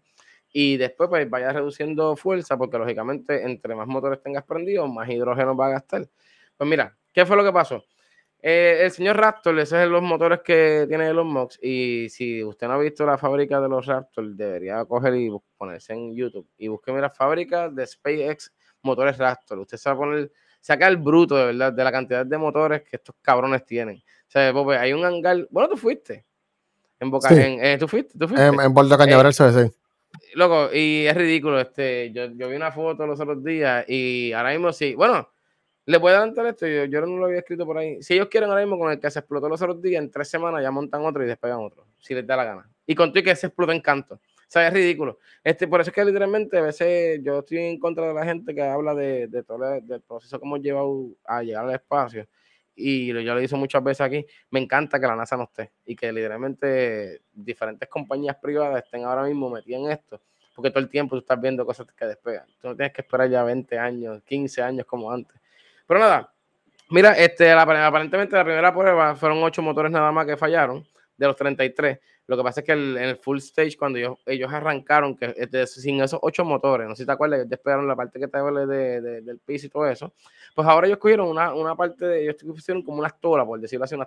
[0.54, 5.56] y después pues vaya reduciendo fuerza, porque lógicamente entre más motores tengas prendidos, más hidrógeno
[5.56, 6.10] va a gastar.
[6.58, 7.84] Pues mira, ¿Qué fue lo que pasó?
[8.44, 11.60] Eh, el señor Raptor, esos son los motores que tiene Elon Musk.
[11.62, 15.94] Y si usted no ha visto la fábrica de los Raptor, debería coger y ponerse
[15.94, 18.52] en YouTube y busque la fábrica de SpaceX
[18.82, 19.60] motores Raptor.
[19.60, 22.82] Usted se va a poner, saca el bruto de verdad de la cantidad de motores
[22.82, 23.98] que estos cabrones tienen.
[23.98, 25.48] O sea, Pope, hay un hangar.
[25.52, 26.26] Bueno, tú fuiste.
[27.00, 27.36] En Boca, sí.
[27.36, 28.18] en, eh, ¿tú fuiste?
[28.18, 28.46] ¿Tú fuiste?
[28.46, 29.78] En, en Puerto Cañaveral, eh, sí.
[30.36, 31.60] Loco, y es ridículo.
[31.60, 34.96] Este, yo, yo vi una foto los otros días y ahora mismo sí.
[34.96, 35.30] Bueno,
[35.92, 38.02] le a adelantar esto, yo, yo, no lo había escrito por ahí.
[38.02, 40.30] Si ellos quieren ahora mismo con el que se explotó los otros días, en tres
[40.30, 42.70] semanas ya montan otro y despegan otro, si les da la gana.
[42.86, 44.16] Y con que se explota en canto.
[44.16, 44.20] O
[44.54, 45.20] sea, es ridículo.
[45.44, 48.54] Este, por eso es que literalmente a veces yo estoy en contra de la gente
[48.54, 52.28] que habla de, de todo el, del proceso hemos llevado a llegar al espacio.
[52.76, 55.72] Y yo lo he dicho muchas veces aquí, me encanta que la NASA no esté
[55.86, 60.22] y que literalmente diferentes compañías privadas estén ahora mismo metidas en esto,
[60.56, 62.46] porque todo el tiempo tú estás viendo cosas que despegan.
[62.60, 65.41] Tú no tienes que esperar ya 20 años, 15 años como antes.
[65.92, 66.34] Pero nada,
[66.90, 70.88] Mira, este, aparentemente la primera prueba fueron ocho motores nada más que fallaron
[71.18, 72.00] de los 33.
[72.28, 75.68] Lo que pasa es que en el full stage, cuando ellos, ellos arrancaron, que este,
[75.68, 78.38] sin esos ocho motores, no sé si te acuerdas, ellos despegaron la parte que te
[78.38, 80.14] de, del piso y todo eso,
[80.56, 83.84] pues ahora ellos cogieron una, una parte de, ellos pusieron como unas tolas, por decirlo
[83.84, 83.98] así,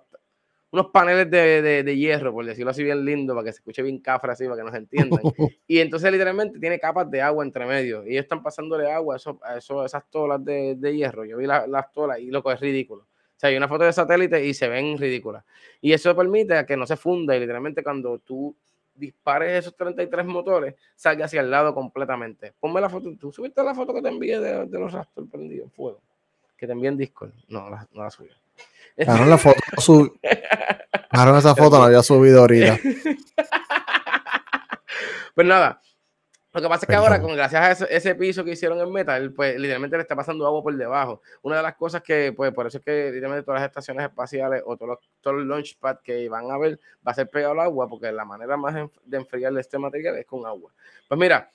[0.75, 3.83] unos paneles de, de, de, hierro, por decirlo así bien lindo, para que se escuche
[3.83, 5.21] bien cafre así, para que nos entiendan.
[5.67, 8.05] y entonces literalmente tiene capas de agua entre medio.
[8.07, 11.25] Y ellos están pasándole agua a, eso, a eso, esas tolas de, de hierro.
[11.25, 13.07] Yo vi las tolas y loco, es ridículo
[13.37, 15.45] sea, hay una foto de satélite y se ven ridículas.
[15.81, 18.57] Y eso permite que no se funda y literalmente cuando tú
[18.95, 22.53] dispares esos 33 motores, salga hacia el lado completamente.
[22.61, 23.15] Ponme la foto.
[23.19, 26.01] ¿Tú subiste la foto que te envié de, los rastros prendidos en fuego?
[26.57, 27.33] Que te envié en Discord.
[27.49, 28.29] No, la, no la subí.
[28.97, 29.61] Claro, la foto
[31.11, 32.79] Claro, esa foto la había subido ahorita.
[35.35, 35.81] pues nada,
[36.55, 39.33] lo que pasa es que ahora, con, gracias a ese, piso que hicieron en metal,
[39.33, 41.21] pues literalmente le está pasando agua por debajo.
[41.43, 44.63] Una de las cosas que, pues por eso es que literalmente todas las estaciones espaciales
[44.65, 47.61] o todos los, todos los launchpads que van a ver va a ser pegado al
[47.61, 48.73] agua, porque la manera más
[49.05, 50.73] de enfriar este material es con agua.
[51.09, 51.51] Pues mira,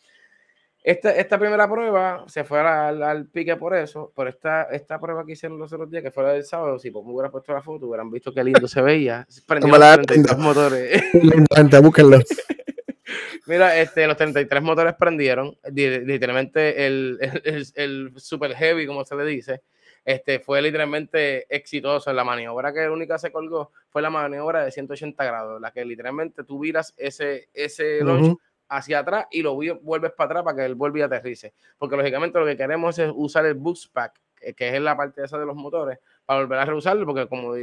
[0.82, 5.34] esta, esta primera prueba se fue al, pique por eso, por esta, esta prueba que
[5.34, 7.88] hicieron los otros días, que fue la del sábado, si me hubiera puesto la foto,
[7.88, 9.28] hubieran visto qué lindo se veía.
[9.48, 11.02] Prendieron los motores.
[11.56, 12.20] Gente, búsquenlo.
[13.48, 19.26] Mira, este, los 33 motores prendieron, literalmente el, el, el, super heavy, como se le
[19.26, 19.64] dice,
[20.06, 22.14] este, fue literalmente exitoso.
[22.14, 26.44] La maniobra que única se colgó fue la maniobra de 180 grados, la que literalmente
[26.44, 28.38] tú viras ese, ese launch
[28.70, 31.54] hacia atrás y lo vuelves para atrás para que él vuelva y aterrice.
[31.78, 34.20] Porque lógicamente lo que queremos es usar el boost pack,
[34.56, 37.54] que es la parte esa de los motores, para volver a reusarlo, porque como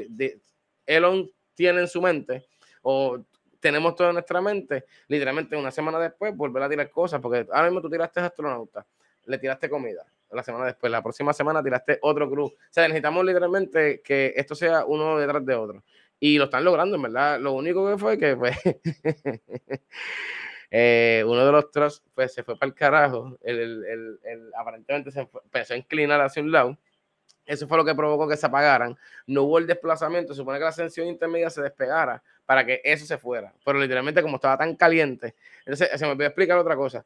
[0.84, 2.46] Elon tiene en su mente,
[2.82, 3.24] o
[3.60, 7.64] tenemos todo en nuestra mente, literalmente una semana después volver a tirar cosas, porque ahora
[7.64, 8.86] mismo tú tiraste astronauta,
[9.24, 12.52] le tiraste comida, la semana después, la próxima semana tiraste otro cruz.
[12.52, 15.84] O sea, necesitamos literalmente que esto sea uno detrás de otro.
[16.18, 17.38] Y lo están logrando, en verdad.
[17.40, 18.56] Lo único que fue que, pues,
[20.70, 23.38] eh, uno de los trucks, pues, se fue para el carajo.
[23.42, 26.78] El, el, aparentemente se empezó a inclinar hacia un lado.
[27.44, 28.96] Eso fue lo que provocó que se apagaran.
[29.26, 30.34] No hubo el desplazamiento.
[30.34, 33.52] Se supone que la ascensión intermedia se despegara para que eso se fuera.
[33.64, 37.04] Pero literalmente como estaba tan caliente, entonces se me olvidó explicar otra cosa.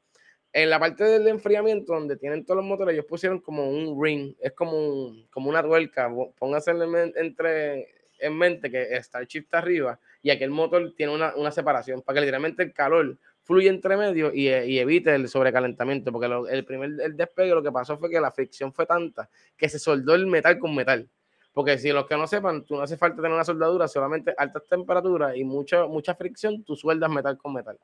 [0.53, 4.35] En la parte del enfriamiento, donde tienen todos los motores, ellos pusieron como un ring,
[4.41, 6.11] es como, como una tuerca.
[6.39, 6.73] Pónganse
[7.17, 7.89] entre,
[8.19, 12.03] en mente que está el chip está arriba y aquel motor tiene una, una, separación
[12.03, 13.17] para que literalmente el calor
[13.51, 16.13] fluya entre medio y, y evite el sobrecalentamiento.
[16.13, 19.69] Porque el primer el despegue lo que pasó fue que la fricción fue tanta que
[19.69, 21.09] se soldó el metal con metal.
[21.53, 24.63] Porque si los que no sepan, tú no hace falta tener una soldadura, solamente altas
[24.69, 27.77] temperaturas y mucha, mucha fricción, tú sueldas metal con metal.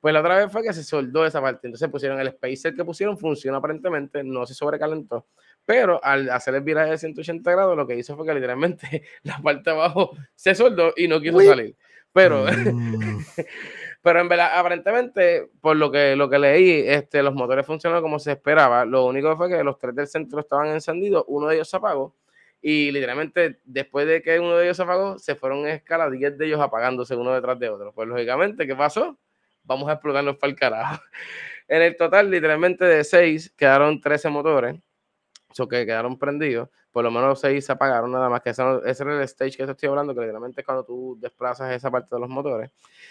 [0.00, 1.68] Pues la otra vez fue que se soldó esa parte.
[1.68, 5.28] Entonces pusieron el spacer que pusieron, funciona aparentemente, no se sobrecalentó.
[5.64, 9.38] Pero al hacer el viraje de 180 grados, lo que hizo fue que literalmente la
[9.38, 11.76] parte de abajo se soldó y no quiso salir.
[12.12, 13.18] Pero, mm.
[14.04, 18.18] pero en verdad, aparentemente, por lo que, lo que leí, este, los motores funcionaron como
[18.18, 18.84] se esperaba.
[18.84, 22.14] Lo único fue que los tres del centro estaban encendidos, uno de ellos se apagó
[22.60, 26.36] y literalmente, después de que uno de ellos se apagó, se fueron en escala 10
[26.36, 27.92] de ellos apagándose uno detrás de otro.
[27.94, 29.18] Pues lógicamente, ¿qué pasó?
[29.62, 31.02] Vamos a explotarlos para el carajo.
[31.66, 34.76] En el total, literalmente de 6 quedaron 13 motores,
[35.58, 39.16] o que quedaron prendidos por lo menos seis se apagaron nada más, que ese, era
[39.16, 42.28] el stage que estoy hablando, que literalmente es cuando tú desplazas esa parte de los
[42.28, 42.70] motores.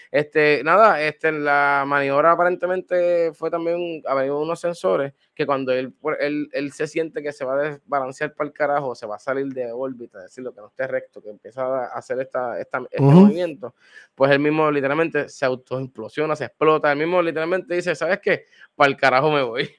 [0.10, 6.48] Este, nada, este, la maniobra aparentemente fue también, había unos sensores que cuando él, él,
[6.54, 9.48] él, se siente que se va a desbalancear para el carajo, se va a salir
[9.48, 12.84] de órbita, es decir, lo que no esté recto, que empieza a hacer esta, esta
[12.90, 13.76] este movimiento,
[14.16, 18.46] pues él mismo literalmente se autoimplosiona, se explota, él mismo literalmente dice, ¿sabes qué?
[18.78, 19.70] Para el carajo me voy.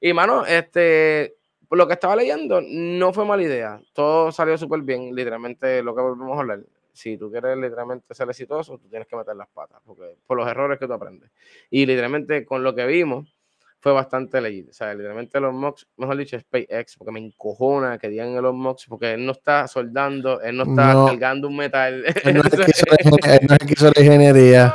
[0.00, 1.36] Y mano, este,
[1.68, 3.80] por lo que estaba leyendo, no fue mala idea.
[3.92, 5.14] Todo salió súper bien.
[5.14, 6.60] Literalmente, lo que volvemos a hablar.
[6.92, 10.48] Si tú quieres literalmente ser exitoso, tú tienes que meter las patas, porque por los
[10.48, 11.30] errores que tú aprendes.
[11.70, 13.36] Y literalmente, con lo que vimos,
[13.80, 14.70] fue bastante leído.
[14.70, 18.86] O sea, literalmente los mocks, mejor dicho, SpaceX, porque me encojona que digan los mocks,
[18.88, 22.04] porque él no está soldando, él no está cargando un metal.
[22.24, 22.50] Él no es
[23.66, 24.74] que hizo la ingeniería.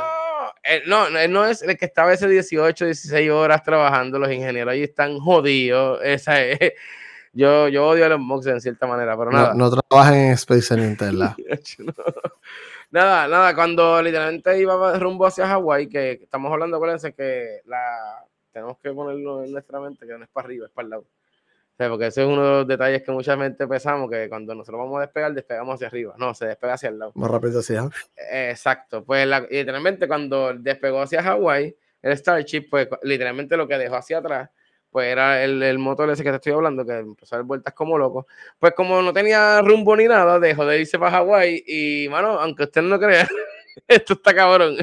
[0.86, 4.82] No, él no es el que estaba ese 18, 16 horas trabajando, los ingenieros ahí
[4.82, 6.00] están jodidos.
[6.04, 6.72] Esa es,
[7.32, 9.54] yo, yo odio a los mocks en cierta manera, pero nada.
[9.54, 11.34] No, trabajan en Space Nintendo.
[12.90, 18.76] Nada, nada, cuando literalmente iba rumbo hacia Hawái, que estamos hablando, acuérdense que la, tenemos
[18.78, 21.04] que ponerlo en nuestra mente, que no es para arriba, es para el lado.
[21.88, 24.98] Porque ese es uno de los detalles que mucha gente pensamos, que cuando nosotros vamos
[24.98, 26.14] a despegar, despegamos hacia arriba.
[26.18, 27.12] No, se despega hacia el lado.
[27.14, 27.88] Más rápido hacia
[28.30, 29.04] Exacto.
[29.04, 34.50] Pues literalmente cuando despegó hacia Hawái, el Starship, pues literalmente lo que dejó hacia atrás
[34.92, 37.72] pues era el, el motor ese que te estoy hablando, que empezó a dar vueltas
[37.72, 38.26] como loco.
[38.58, 42.64] Pues como no tenía rumbo ni nada, dejó de irse para Hawái y, mano, aunque
[42.64, 43.26] usted no crea,
[43.88, 44.76] esto está cabrón.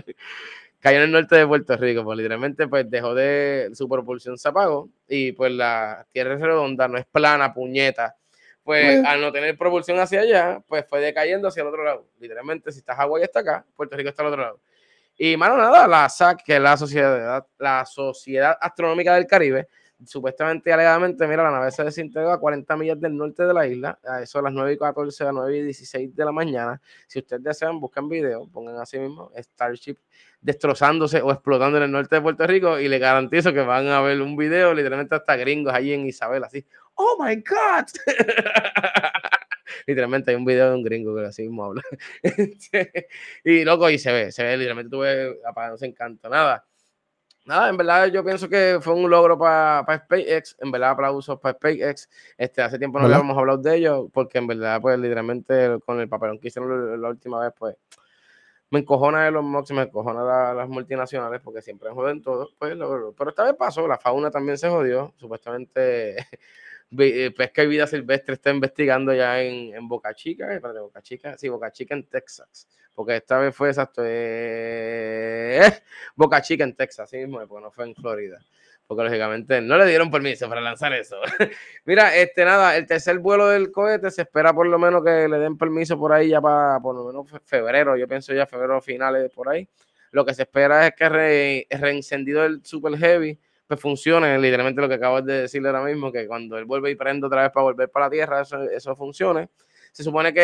[0.79, 4.47] Cayó en el norte de Puerto Rico, pues literalmente pues dejó de, su propulsión se
[4.47, 8.15] apagó y pues la tierra es redonda, no es plana, puñeta.
[8.63, 12.07] Pues al no tener propulsión hacia allá, pues fue decayendo hacia el otro lado.
[12.19, 14.61] Literalmente, si está Hawái está acá, Puerto Rico está al otro lado.
[15.17, 19.67] Y, mano, nada, la SAC, que es la Sociedad, la Sociedad Astronómica del Caribe,
[20.05, 23.67] supuestamente y alegadamente, mira, la nave se desintegró a 40 millas del norte de la
[23.67, 26.81] isla, a eso a las 9 y 14, a 9 y 16 de la mañana.
[27.07, 29.97] Si ustedes desean, buscan video, pongan así mismo Starship
[30.41, 34.01] destrozándose o explotando en el norte de Puerto Rico y le garantizo que van a
[34.01, 37.85] ver un video, literalmente hasta gringos allí en Isabel, así, ¡Oh my God!
[39.87, 41.81] literalmente hay un video de un gringo que así mismo habla.
[43.43, 46.68] y loco, y se ve, se ve, literalmente tuve apagándose encanto, nada
[47.49, 51.57] nada, en verdad yo pienso que fue un logro para SpaceX, en verdad aplausos para
[51.57, 52.07] SpaceX.
[52.37, 56.07] Este, hace tiempo no habíamos hablado de ello, porque en verdad, pues literalmente con el
[56.07, 57.75] papelón que hicieron la última vez, pues
[58.69, 62.77] me encojona de los Mox, me encojona las multinacionales, porque siempre joden todos, pues,
[63.17, 66.17] pero esta vez pasó, la fauna también se jodió, supuestamente
[66.95, 71.47] Pesca y Vida Silvestre está investigando ya en, en Boca Chica, eh, Boca Chica, sí,
[71.47, 75.61] Boca Chica en Texas, porque esta vez fue exacto, eh,
[76.15, 78.39] Boca Chica en Texas, sí mismo, porque no fue en Florida,
[78.87, 81.17] porque lógicamente no le dieron permiso para lanzar eso.
[81.85, 85.37] Mira, este nada, el tercer vuelo del cohete se espera por lo menos que le
[85.37, 89.31] den permiso por ahí ya para por lo menos febrero, yo pienso ya febrero finales
[89.31, 89.69] por ahí.
[90.11, 93.39] Lo que se espera es que re, reencendido el Super Heavy
[93.69, 96.95] pues funcione, literalmente lo que acabo de decirle ahora mismo, que cuando él vuelve y
[96.95, 99.49] prende otra vez para volver para la Tierra, eso, eso funcione.
[99.91, 100.39] Se supone que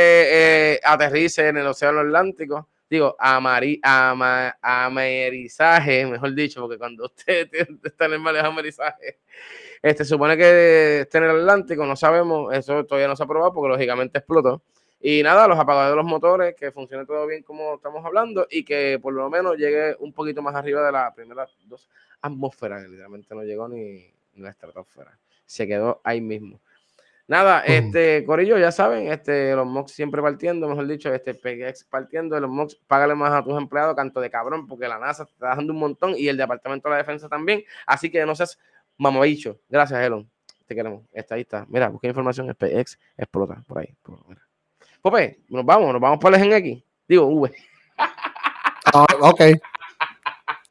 [0.78, 7.50] eh, aterrice en el Océano Atlántico, digo, amari, ama, amerizaje, mejor dicho, porque cuando usted
[7.84, 9.22] está en el mar de amerizaje,
[9.82, 13.54] este, supone que esté en el Atlántico, no sabemos, eso todavía no se ha probado
[13.54, 14.62] porque lógicamente explotó.
[15.08, 18.66] Y nada, los apagadores de los motores, que funcione todo bien como estamos hablando y
[18.66, 21.88] que por lo menos llegue un poquito más arriba de la primera dos
[22.22, 24.04] atmósfera, literalmente no llegó ni,
[24.38, 25.16] la estratosfera.
[25.46, 26.60] Se quedó ahí mismo.
[27.28, 32.40] Nada, este, Corillo, ya saben, este, los MOX siempre partiendo, mejor dicho, este PX partiendo,
[32.40, 35.72] los MOX, págale más a tus empleados, canto de cabrón, porque la NASA está dando
[35.72, 37.64] un montón y el Departamento de la Defensa también.
[37.86, 38.58] Así que no seas
[38.98, 39.60] mamabicho.
[39.70, 40.28] Gracias, Elon.
[40.66, 41.04] Te queremos.
[41.14, 41.68] Está ahí está.
[41.70, 43.96] Mira, busca información, SpaceX explota por ahí.
[45.06, 46.84] Pope, nos vamos, nos vamos por el Gen X.
[47.08, 47.52] Digo, V.
[47.98, 49.42] Ah, ok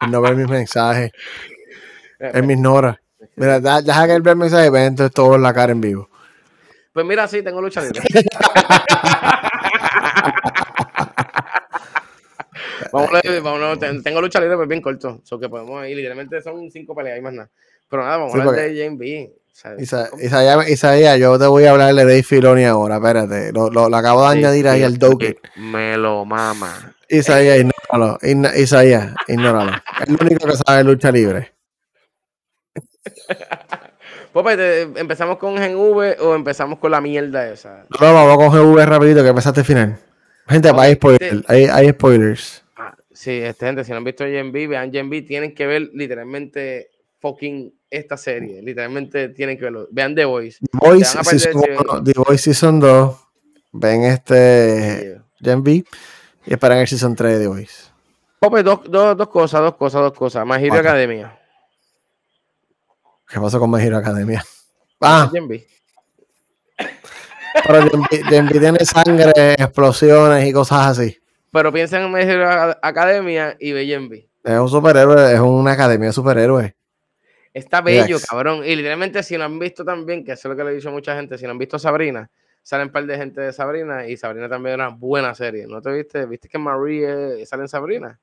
[0.08, 1.12] no ver mis mensajes.
[2.18, 3.00] Él me ignora.
[3.36, 6.08] Mira, deja que él vea el mensaje ve entonces todo en la cara en vivo.
[6.92, 8.00] Pues mira, sí, tengo lucha libre.
[12.92, 15.20] vamos, a ver, vamos tengo lucha libre, pues bien corto.
[15.24, 17.50] So que podemos ir, literalmente son cinco peleas y más nada.
[17.88, 19.30] Pero nada, vamos a hablar de JMB.
[19.78, 23.52] Isaías, Isaías, yo te voy a hablar de Dave Filoni ahora, espérate.
[23.52, 25.38] Lo, lo, acabo de añadir ahí al doque.
[25.54, 26.94] Me lo mama.
[27.08, 28.18] Isaías, ignóralo.
[28.56, 29.72] Isaías, ignóralo.
[30.00, 31.52] Es el único que sabe lucha libre.
[34.32, 34.58] Pues,
[34.96, 37.86] ¿empezamos con Gen V o empezamos con la mierda esa?
[38.00, 39.96] No, vamos con Gen V rapidito, que empezaste al final.
[40.48, 42.64] Gente, hay, spoilers, hay, spoilers.
[42.74, 45.68] Ah, sí, este, gente, si no han visto Gen V, vean Gen V, tienen que
[45.68, 46.90] ver literalmente
[47.20, 48.62] fucking esta serie.
[48.62, 49.88] Literalmente tienen que verlo.
[49.90, 50.58] Vean The Voice.
[50.60, 51.62] The Voice, season,
[52.04, 53.16] The Voice Season 2.
[53.72, 55.84] Ven este Gen V.
[56.46, 57.68] Y esperan el Season 3 de hoy.
[58.38, 60.46] Pope, dos, dos, dos, cosas, dos cosas, dos cosas.
[60.46, 61.38] My Hero Academia.
[63.28, 64.44] ¿Qué pasó con My Hero Academia?
[65.00, 65.30] Ah.
[67.66, 67.90] Pero
[68.28, 71.16] Genvi tiene sangre, explosiones y cosas así.
[71.50, 74.28] Pero piensa en My Hero Academia y ve Genvi.
[74.42, 76.74] Es un superhéroe, es una academia de superhéroes.
[77.54, 78.64] Está bello, cabrón.
[78.64, 80.88] Y literalmente, si no han visto también, que eso es lo que le he dicho
[80.88, 82.28] a mucha gente, si no han visto Sabrina,
[82.62, 85.66] salen un par de gente de Sabrina y Sabrina también es una buena serie.
[85.68, 86.26] ¿No te viste?
[86.26, 88.18] ¿Viste que Marie sale en Sabrina?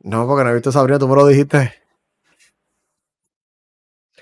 [0.00, 1.74] No, porque no he visto Sabrina, tú me lo dijiste.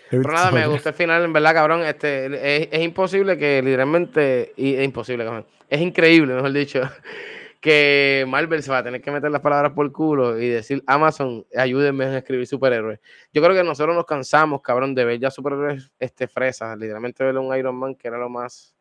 [0.08, 1.82] Pero nada, me gusta el final, en verdad, cabrón.
[1.82, 5.46] Este, es, imposible que literalmente, y es imposible, cabrón.
[5.68, 6.80] Es increíble, mejor dicho,
[7.64, 11.46] que Marvel se va a tener que meter las palabras por culo y decir, Amazon,
[11.56, 13.00] ayúdenme a escribir superhéroes.
[13.32, 16.76] Yo creo que nosotros nos cansamos, cabrón, de ver ya superhéroes este, fresas.
[16.76, 18.76] Literalmente ver un Iron Man que era lo más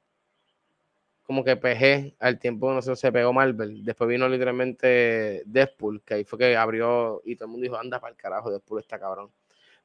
[1.23, 3.85] como que PG al tiempo no se pegó Marvel.
[3.85, 8.01] Después vino literalmente Deadpool, que ahí fue que abrió y todo el mundo dijo, anda
[8.01, 9.31] para el carajo, Deadpool está cabrón.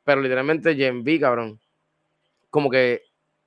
[0.03, 1.61] Pero literalmente Gen V, cabrón,
[2.51, 3.03] como que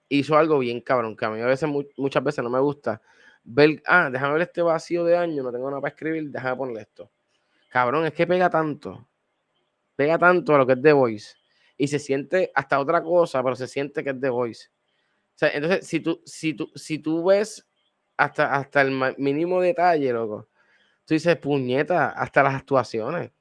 [0.08, 3.02] hizo algo bien cabrón, que a mí a veces, muchas veces no me gusta
[3.44, 6.82] ver, ah, déjame ver este vacío de año, no tengo nada para escribir, déjame ponerle
[6.82, 7.12] esto.
[7.70, 9.08] Cabrón, es que pega tanto,
[9.96, 11.36] pega tanto a lo que es The Voice
[11.78, 14.68] y se siente hasta otra cosa, pero se siente que es The Voice.
[14.70, 17.68] O sea, entonces, si tú, si tú, si tú ves
[18.18, 20.50] hasta, hasta el mínimo detalle, loco,
[21.06, 23.32] tú dices, puñeta, hasta las actuaciones.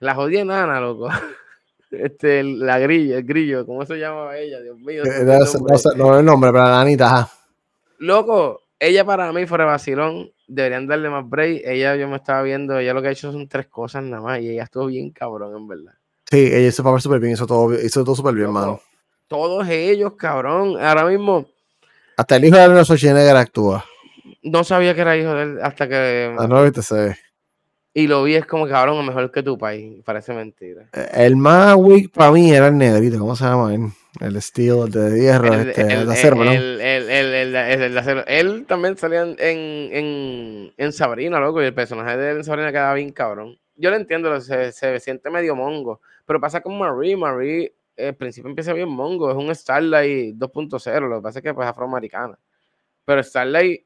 [0.00, 1.08] La jodida nana, loco.
[1.90, 4.60] Este, la grilla, el grillo, ¿cómo se llama ella?
[4.60, 5.04] Dios mío.
[5.06, 5.46] Eh, no,
[5.78, 7.26] sé, no, el nombre, pero la nanita.
[7.96, 11.62] Loco, ella para mí fuera vacilón, deberían darle más break.
[11.64, 14.40] Ella, yo me estaba viendo, ella lo que ha hecho son tres cosas nada más
[14.40, 15.92] y ella estuvo bien cabrón, en verdad.
[16.30, 18.80] Sí, ella hizo papel súper bien, hizo todo, hizo todo súper bien, mano.
[19.28, 20.76] Todos ellos, cabrón.
[20.80, 21.46] Ahora mismo.
[22.16, 23.84] Hasta el hijo de Arnold Schwarzenegger actúa.
[24.42, 26.34] No sabía que era hijo de él hasta que.
[26.38, 27.16] Ah, no, viste, se
[27.94, 30.02] Y lo vi, es como cabrón, mejor que tu país.
[30.04, 30.88] Parece mentira.
[30.92, 33.88] Eh, el más weak para mí era el negrito, ¿cómo se llama él?
[34.20, 36.50] El estilo de hierro, el, este, el, acero, ¿no?
[36.50, 38.24] El, acero.
[38.26, 42.72] Él también salía en, en, en, Sabrina, loco, y el personaje de él en Sabrina
[42.72, 43.58] quedaba bien cabrón.
[43.76, 47.16] Yo lo entiendo, se, se siente medio mongo, pero pasa con Marie.
[47.16, 49.30] Marie, al principio empieza bien mongo.
[49.30, 51.08] Es un Starlight 2.0.
[51.08, 52.38] Lo que pasa es que pues, es afroamericana.
[53.04, 53.84] Pero Starlight.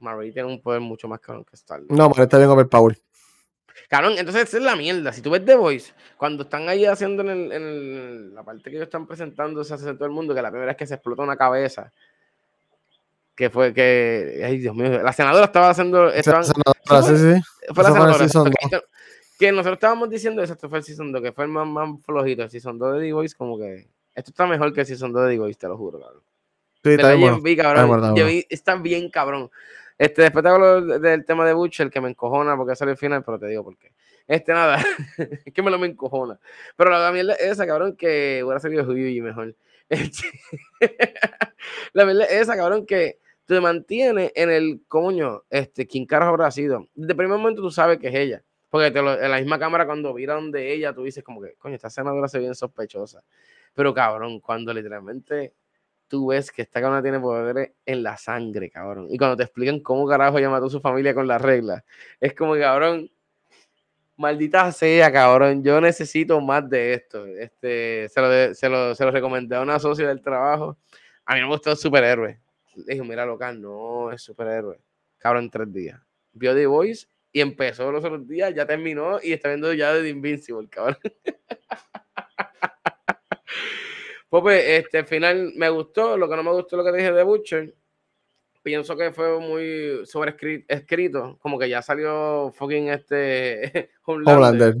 [0.00, 1.90] Marie tiene un poder mucho más cabrón que Starlight.
[1.90, 2.98] No, pero está bien Power.
[3.88, 5.12] Cabrón, entonces esa es la mierda.
[5.12, 8.86] Si tú ves The Voice, cuando están ahí haciendo en, el, la parte que ellos
[8.86, 11.36] están presentando, se hace todo el mundo, que la primera vez que se explota una
[11.36, 11.90] cabeza,
[13.34, 17.72] que fue que, ay Dios mío, la senadora estaba haciendo, estaban, fue, sí, sí.
[17.72, 18.26] fue la senadora
[19.38, 21.88] que nosotros estábamos diciendo eso, esto fue el Season 2, que fue el más, más
[22.04, 22.42] flojito.
[22.42, 25.30] El Season 2 de D-Voice, como que esto está mejor que el Season 2 de
[25.30, 26.22] D-Voice, te lo juro, cabrón.
[26.82, 28.14] Sí, está bien, vi, cabrón.
[28.50, 29.50] Está, bien, cabrón.
[29.98, 33.48] Este, hablo del tema de Butcher, que me encojona porque sale el final, pero te
[33.48, 33.92] digo por qué.
[34.28, 34.84] Este, nada,
[35.54, 36.38] que me lo me encojona.
[36.76, 39.56] Pero la mierda es esa, cabrón, que hubiera salido y mejor.
[41.92, 46.50] la mierda es esa, cabrón, que te mantiene en el coño, este, ¿quién carajo habrá
[46.50, 46.86] sido?
[46.94, 48.44] Desde el primer momento tú sabes que es ella.
[48.68, 51.88] Porque en la misma cámara, cuando vieron de ella, tú dices como que, coño, esta
[51.88, 53.24] senadora se ve bien sospechosa.
[53.74, 55.54] Pero cabrón, cuando literalmente
[56.08, 59.06] tú ves que esta cámara tiene poder en la sangre, cabrón.
[59.10, 61.84] Y cuando te explican cómo carajo ella mató a su familia con las reglas,
[62.20, 63.10] es como, cabrón,
[64.16, 67.26] maldita sea, cabrón, yo necesito más de esto.
[67.26, 70.78] Este, se lo, se lo, se lo recomendé a una socia del trabajo.
[71.24, 72.40] A mí me gustó el superhéroe.
[72.74, 74.80] Le dije, mira, local, no es superhéroe.
[75.18, 76.00] Cabrón, en tres días.
[76.32, 80.08] Vio The Voice y empezó los otros días, ya terminó y está viendo ya de
[80.08, 80.98] Invincible, cabrón.
[84.30, 87.22] pues, este, al final me gustó, lo que no me gustó lo que dije de
[87.22, 87.74] Butcher.
[88.62, 94.76] Pienso que fue muy sobrescrito, como que ya salió fucking este Homelander.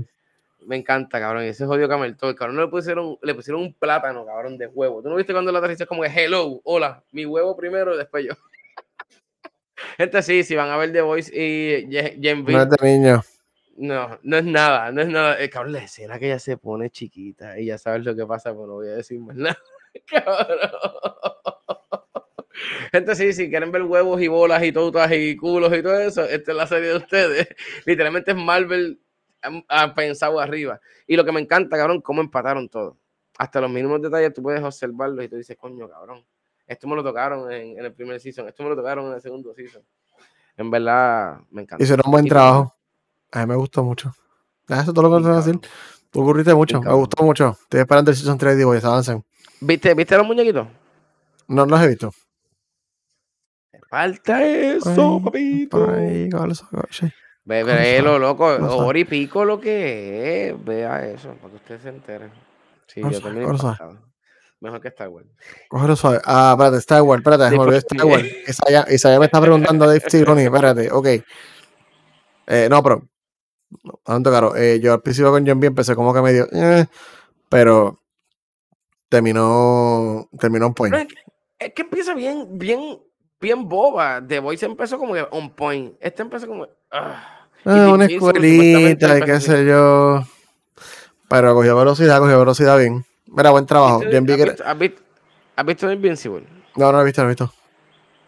[0.66, 1.44] Me encanta, cabrón.
[1.44, 2.56] Ese jodido Camel todo, cabrón.
[2.56, 5.00] No le pusieron, le pusieron un plátano, cabrón, de huevo.
[5.02, 8.26] ¿Tú no viste cuando la aterriza como que hello, hola, mi huevo primero y después
[8.26, 8.34] yo?
[9.96, 13.22] Gente, sí, si van a ver The Voice y Gen No es de niño.
[13.80, 15.40] No, no es nada, no es nada.
[15.40, 18.50] Eh, cabrón, la escena que ella se pone chiquita y ya sabes lo que pasa,
[18.50, 19.58] pero no voy a decir más nada.
[20.06, 20.70] Cabrón.
[22.90, 26.24] Gente, sí, si quieren ver huevos y bolas y totas y culos y todo eso,
[26.24, 27.48] esta es la serie de ustedes.
[27.86, 29.00] Literalmente es Marvel
[29.68, 30.80] ha pensado arriba.
[31.06, 32.98] Y lo que me encanta, cabrón, cómo empataron todo.
[33.38, 36.24] Hasta los mínimos detalles tú puedes observarlos y tú dices, coño, cabrón.
[36.66, 39.54] Esto me lo tocaron en, el primer season, esto me lo tocaron en el segundo
[39.54, 39.82] season.
[40.56, 41.82] En verdad, me encanta.
[41.82, 42.77] Hicieron un buen trabajo.
[43.32, 44.12] A mí me gustó mucho.
[44.68, 45.70] Eso es todo lo que tengo que decir.
[46.10, 47.56] Tú ocurriste mucho, me gustó mucho.
[47.62, 49.24] Estoy esperando el season 3 y voy, avancen.
[49.60, 50.66] ¿Viste, ¿Viste los muñequitos?
[51.48, 52.12] No, no los he visto.
[53.90, 55.86] falta eso, papito.
[57.44, 60.64] Bebé, lo loco, ori pico lo que es.
[60.64, 62.30] Vea eso, para que ustedes se enteren.
[62.86, 63.48] Sí, yo también.
[64.60, 65.26] Mejor que Star Wars.
[65.68, 66.20] Cógelo suave.
[66.24, 68.24] Ah, espérate, Star Wars, espérate, me olvidé Star Wars.
[68.90, 71.06] Isaiah, me está preguntando Dave Filoni, espérate, ok.
[72.46, 73.08] Eh, no, pero.
[74.04, 74.56] Tanto caro.
[74.56, 76.46] Eh, yo al principio con John B empecé como que medio.
[76.52, 76.86] Eh,
[77.48, 78.00] pero
[79.08, 80.28] terminó.
[80.38, 80.94] Terminó un point.
[81.58, 83.00] Es que, empieza bien, bien,
[83.40, 84.24] bien boba.
[84.26, 85.96] The Voice empezó como que on point.
[86.00, 86.68] Este empezó como.
[86.90, 90.22] Ah, ah una escuelita y qué sé yo.
[91.28, 93.04] Pero cogió velocidad, cogió velocidad bien.
[93.26, 94.00] Mira, buen trabajo.
[94.00, 95.02] ¿Has, visto, ¿has, visto,
[95.54, 96.46] ¿Has visto Invincible?
[96.76, 97.57] No, no lo he visto, no lo he visto.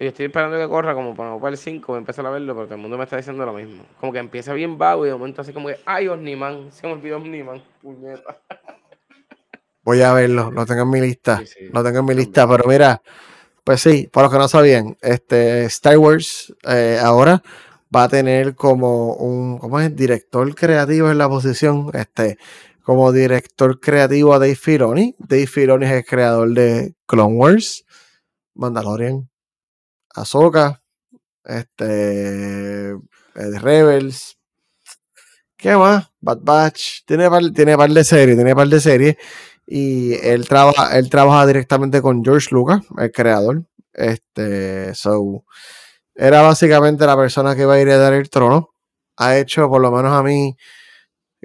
[0.01, 2.81] Yo estoy esperando que corra como para, para el 5 empezar a verlo, porque el
[2.81, 3.85] mundo me está diciendo lo mismo.
[4.01, 6.95] Como que empieza bien vago y de momento así como que, ay, Omniman, se me
[6.95, 8.39] olvidó Omniman, puñeta.
[9.85, 11.43] Voy a verlo, lo tengo en mi lista,
[11.73, 13.03] lo tengo en mi lista, pero mira,
[13.65, 17.43] pues sí, para los que no sabían, este Star Wars eh, ahora
[17.95, 19.95] va a tener como un, ¿cómo es?
[19.95, 22.39] Director creativo en la posición, este,
[22.83, 25.15] como director creativo a Dave Filoni.
[25.19, 27.85] Dave Filoni es el creador de Clone Wars,
[28.55, 29.30] Mandalorian,
[30.15, 30.83] Ahsoka,
[31.45, 32.97] este,
[33.35, 34.39] Rebels.
[35.57, 36.11] ¿Qué más?
[36.21, 37.05] Bad Batch.
[37.07, 39.17] Tiene par, tiene par de series, tiene par de series.
[39.67, 43.65] Y él trabaja, él trabaja directamente con George Lucas, el creador.
[43.93, 45.45] Este, so,
[46.15, 48.71] era básicamente la persona que iba a ir a dar el trono.
[49.17, 50.57] Ha hecho, por lo menos a mí,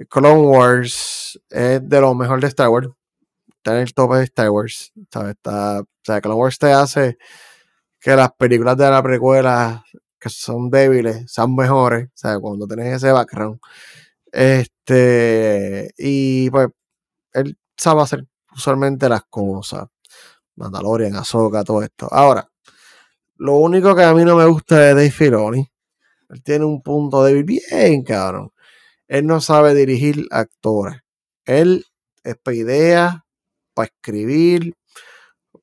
[0.08, 2.88] Clone Wars es de lo mejor de Star Wars.
[3.56, 4.92] Está en el tope de Star Wars.
[4.96, 7.18] Está, o sea, Clone Wars te hace
[8.06, 9.84] que las películas de la precuela
[10.20, 12.08] que son débiles sean mejores.
[12.14, 13.58] Sea, cuando tenés ese background.
[14.30, 16.68] Este, y pues,
[17.32, 19.88] él sabe hacer usualmente las cosas.
[20.54, 22.06] Mandalorian, Ahsoka, todo esto.
[22.12, 22.48] Ahora,
[23.38, 25.68] lo único que a mí no me gusta de Dave Filoni,
[26.28, 28.52] él tiene un punto débil bien cabrón.
[29.08, 31.00] Él no sabe dirigir actores.
[31.44, 31.84] Él
[32.22, 33.16] es para ideas,
[33.74, 34.76] para escribir,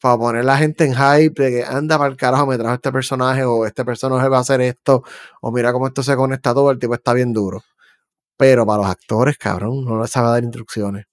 [0.03, 2.91] para poner la gente en hype de que anda para el carajo, me trajo este
[2.91, 5.01] personaje o este personaje va a hacer esto
[5.39, 7.61] o mira cómo esto se conecta todo, el tipo está bien duro.
[8.35, 11.05] Pero para los actores, cabrón, no les sabe dar instrucciones.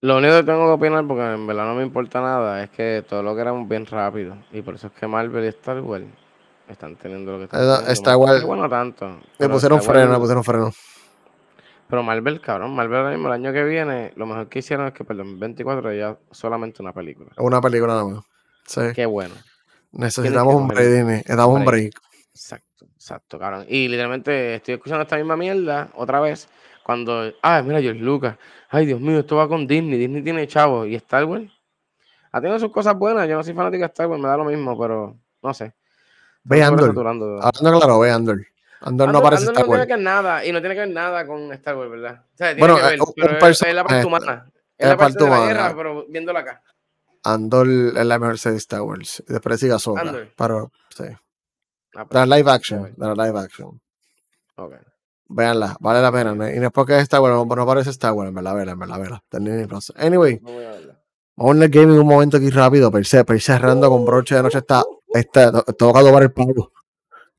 [0.00, 3.04] Lo único que tengo que opinar, porque en verdad no me importa nada, es que
[3.08, 4.36] todo lo que éramos bien rápido.
[4.50, 6.06] Y por eso es que Marvel y Star Wars
[6.68, 7.92] están teniendo lo que están teniendo.
[7.92, 8.44] Star Wars.
[8.44, 9.20] Bueno, tanto.
[9.38, 10.72] Le pusieron freno, le pusieron freno.
[11.94, 14.94] Pero Marvel, cabrón, Marvel ahora mismo el año que viene, lo mejor que hicieron es
[14.94, 17.30] que, perdón, 24 ya solamente una película.
[17.36, 18.24] Una película nada más.
[18.66, 18.80] Sí.
[18.96, 19.32] Qué bueno.
[19.92, 21.12] Necesitamos un break, dime.
[21.18, 21.92] Necesitamos un break.
[22.32, 23.66] Exacto, exacto, cabrón.
[23.68, 26.48] Y literalmente estoy escuchando esta misma mierda otra vez
[26.82, 28.36] cuando, ah, mira, George Lucas,
[28.70, 31.48] ay, Dios mío, esto va con Disney, Disney tiene chavos, y Star Wars
[32.32, 34.46] ha tenido sus cosas buenas, yo no soy fanático de Star Wars, me da lo
[34.46, 35.72] mismo, pero no sé.
[36.42, 37.38] Ve Andor, hablando
[37.78, 38.44] claro, ve Andor.
[38.84, 39.66] Andor no parece Star Wars.
[39.66, 42.24] No tiene que ver nada, y no tiene que ver nada con Star Wars, ¿verdad?
[42.34, 44.52] O sea, tiene bueno, que ver, un, pero es, la parte humana.
[44.76, 45.40] Es la parte, humana.
[45.40, 46.62] de la guerra, pero viéndola acá.
[47.22, 49.24] Andor es la mejor serie de Star Wars.
[49.26, 50.02] Después sigue Ahsoka.
[50.36, 51.04] Pero, sí.
[51.94, 52.94] Ah, pues, la live action.
[52.98, 53.80] la live action.
[54.56, 54.74] Ok.
[55.28, 56.32] Veanla, vale la pena.
[56.52, 59.02] Y no es porque está bueno, no parece Star Wars, en verdad, en verdad, en
[59.02, 59.80] verdad.
[59.96, 60.42] Anyway,
[61.36, 64.58] vamos el gaming un momento aquí rápido, per se, per cerrando con broche de noche
[64.58, 66.70] está, está, toca tomar el pago.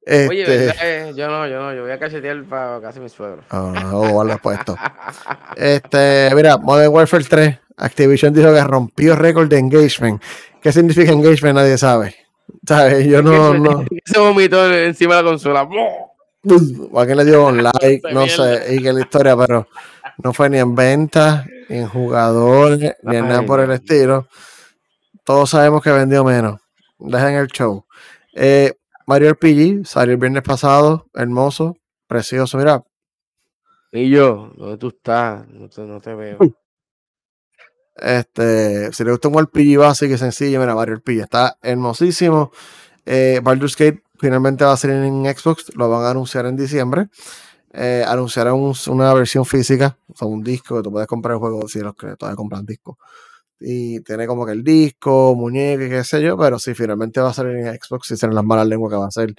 [0.06, 0.30] Este...
[0.30, 3.42] Oye, eh, yo no, yo no, yo voy a cachetear para casi mi suegro.
[3.50, 4.78] Ah, no, vale puesto.
[5.56, 10.22] Este, mira, Modern Warfare 3, Activision dijo que rompió récord de engagement.
[10.62, 11.56] ¿Qué significa engagement?
[11.56, 12.16] Nadie sabe.
[12.68, 13.06] ¿Sabes?
[13.08, 13.86] Yo no, no.
[14.06, 15.64] Se vomitó encima de la consola.
[15.64, 19.68] o a quién le dio un like, no sé, y que la historia, pero
[20.20, 24.28] no fue ni en venta, ni en jugadores, ni en nada por el estilo.
[25.24, 26.62] Todos sabemos que vendió menos.
[27.00, 27.86] Dejen el show.
[28.36, 28.74] Eh,
[29.06, 31.78] Mario RPG salió el viernes pasado, hermoso,
[32.08, 32.84] precioso, mira.
[33.92, 35.48] Y yo, ¿dónde tú estás?
[35.48, 36.38] No te, no te veo.
[37.96, 42.52] Este, si le gusta un RPG básico y sencillo, mira, Mario RPG está hermosísimo.
[43.06, 47.08] Eh, Baldur's Gate finalmente va a salir en Xbox, lo van a anunciar en diciembre.
[47.72, 48.56] Eh, anunciarán
[48.88, 51.96] una versión física, o sea, un disco que tú puedes comprar el juego si los
[51.96, 52.98] que todavía compran disco.
[53.60, 57.34] Y tiene como que el disco, muñeca qué sé yo, pero si finalmente va a
[57.34, 59.34] salir en Xbox, si serán las malas lenguas que va a ser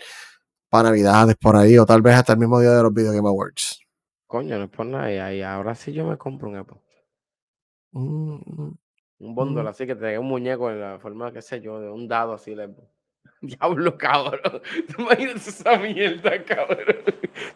[0.68, 3.28] para Navidades por ahí, o tal vez hasta el mismo día de los Video Game
[3.28, 3.80] Awards.
[4.26, 5.34] Coño, no es por nada.
[5.34, 6.78] Y ahora sí yo me compro un Apple.
[7.92, 8.78] Mm, mm,
[9.20, 9.66] un bundle mm.
[9.68, 12.34] así que te dé un muñeco en la forma, qué sé yo, de un dado
[12.34, 12.54] así.
[12.54, 12.68] Le
[13.40, 14.62] Diablo, cabrón.
[14.96, 16.96] ¿Te imaginas esa mierda, cabrón?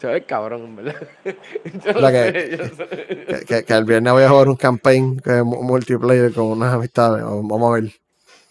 [0.03, 1.09] Ve cabrón, ¿verdad?
[1.24, 3.45] Yo no sé, yo sé.
[3.47, 7.22] Que, que, el viernes voy a jugar un campaign que es multiplayer con unas amistades.
[7.24, 7.93] Vamos a ver.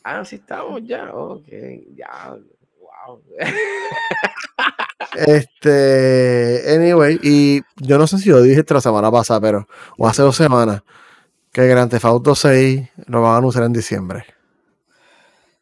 [0.04, 1.14] Ah, sí estamos ya.
[1.14, 1.48] Ok,
[1.96, 2.36] ya.
[2.80, 3.22] Wow.
[5.16, 9.68] Este, anyway, y yo no sé si lo dije esta la semana pasada, pero,
[9.98, 10.84] o hace dos semanas,
[11.52, 14.39] que Grand Theft Auto 6 lo van a anunciar en diciembre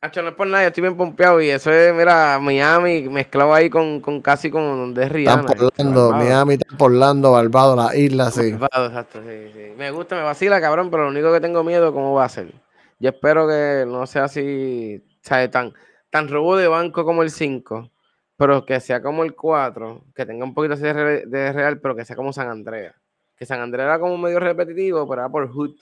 [0.02, 3.70] no es por nada, yo estoy bien pompeado y eso es, mira, Miami mezclado ahí
[3.70, 5.42] con, con casi con de Rihanna.
[5.42, 8.52] Están por Orlando, Miami, están por Orlando, Barbado, la isla, sí.
[8.52, 9.74] Barbado, exacto, sí, sí.
[9.76, 12.30] Me gusta, me vacila, cabrón, pero lo único que tengo miedo es cómo va a
[12.30, 12.54] ser.
[13.00, 15.50] Yo espero que no sea así, ¿sabes?
[15.50, 15.74] Tan,
[16.10, 17.90] tan robo de banco como el 5,
[18.38, 21.96] pero que sea como el 4, que tenga un poquito así de, de real, pero
[21.96, 22.96] que sea como San Andrea.
[23.36, 25.76] Que San Andrea era como medio repetitivo, pero era por Hood.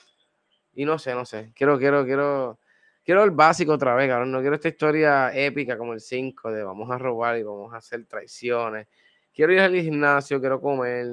[0.73, 1.51] Y no sé, no sé.
[1.55, 2.59] Quiero, quiero, quiero
[3.05, 4.31] quiero el básico otra vez, cabrón.
[4.31, 7.77] No quiero esta historia épica como el 5 de vamos a robar y vamos a
[7.77, 8.87] hacer traiciones.
[9.33, 11.07] Quiero ir al gimnasio, quiero comer,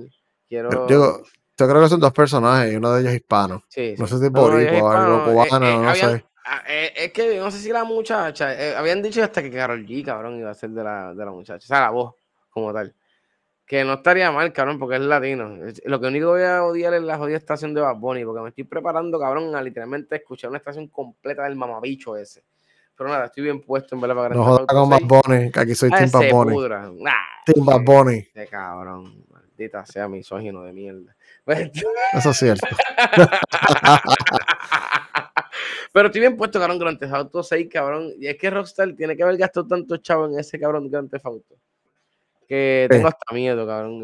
[0.49, 0.89] quiero.
[0.89, 1.23] Yo,
[1.59, 3.63] yo creo que son dos personajes y uno de ellos es hispano.
[3.69, 6.25] Sí, No sé si por no, algo cubano, eh, eh, no sé.
[6.45, 10.05] Ah, eh, es que no sé si la muchacha, habían dicho hasta que Carol G,
[10.05, 11.65] cabrón, iba a ser de la, de la muchacha.
[11.65, 12.15] O sea, la voz,
[12.51, 12.95] como tal.
[13.73, 15.57] Que no estaría mal, cabrón, porque es latino.
[15.87, 18.51] Lo que único voy a odiar es la jodida estación de Bad Bunny, porque me
[18.51, 22.45] estoy preparando, cabrón, a literalmente escuchar una estación completa del mamabicho ese.
[22.95, 25.75] Pero nada, estoy bien puesto en verdad para No jodas con Bad Bunny, que aquí
[25.75, 26.55] soy Team Bad Bunny.
[27.47, 28.29] Team Bad Bunny.
[28.51, 29.25] cabrón.
[29.31, 31.17] Maldita sea misógino de mierda.
[32.13, 32.67] Eso es cierto.
[35.95, 38.11] Pero estoy bien puesto, cabrón, Grand Theft Auto 6, cabrón.
[38.19, 41.25] Y es que Rockstar tiene que haber gastado tanto chavo en ese cabrón Grand Theft
[41.25, 41.57] Auto.
[42.53, 43.99] Que tengo hasta miedo, cabrón.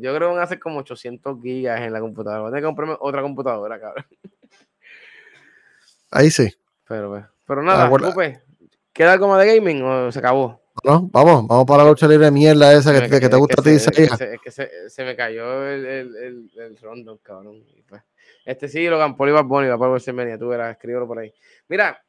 [0.00, 2.40] Yo creo que van a hacer como 800 gigas en la computadora.
[2.40, 4.04] Voy a tener que comprarme otra computadora, cabrón.
[6.10, 6.52] Ahí sí.
[6.88, 7.88] Pero, pero nada,
[8.92, 10.60] ¿queda algo más de gaming o se acabó?
[10.82, 13.70] No, vamos, vamos para la lucha libre de mierda esa que, te gusta a ti,
[13.70, 17.62] Es que, se, se, me cayó el, el, el, el rondo, cabrón.
[17.88, 18.02] Pues,
[18.44, 21.32] este sí, Logan Paul y Bad Bunny, va para WrestleMania, tú verás, escríbelo por ahí.
[21.68, 22.02] Mira,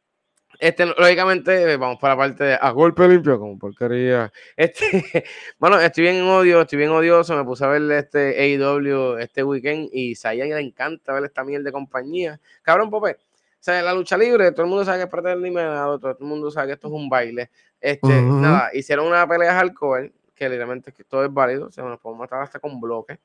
[0.64, 4.32] este, lógicamente, vamos para la parte de a golpe limpio, como porquería.
[4.56, 4.82] Este,
[5.60, 7.36] bueno, estoy bien en odio, estoy bien odioso.
[7.36, 11.66] Me puse a ver este AEW este weekend y a le encanta ver esta miel
[11.66, 12.40] de compañía.
[12.62, 13.12] Cabrón, Pope.
[13.12, 13.18] O
[13.60, 16.26] sea, la lucha libre, todo el mundo sabe que es parte del eliminado, todo el
[16.26, 17.52] mundo sabe que esto es un baile.
[17.82, 22.22] Este, nada, hicieron una pelea hardcore, que literalmente todo es válido, o sea, nos podemos
[22.22, 23.20] matar hasta con bloques.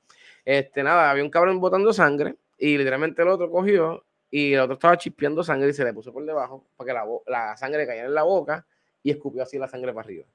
[0.45, 4.75] Este, nada, había un cabrón botando sangre y literalmente el otro cogió y el otro
[4.75, 8.07] estaba chispeando sangre y se le puso por debajo para que la, la sangre cayera
[8.07, 8.67] en la boca
[9.03, 10.27] y escupió así la sangre para arriba.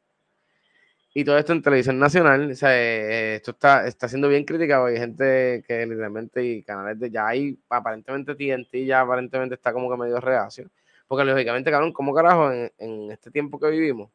[1.16, 4.86] Y todo esto en televisión nacional, o sea, eh, esto está, está siendo bien criticado.
[4.86, 9.91] Hay gente que literalmente, y canales de ya hay, aparentemente TNT ya aparentemente está como
[9.91, 10.72] que medio reacio.
[11.08, 14.10] Porque lógicamente, cabrón, ¿cómo carajo en, en este tiempo que vivimos?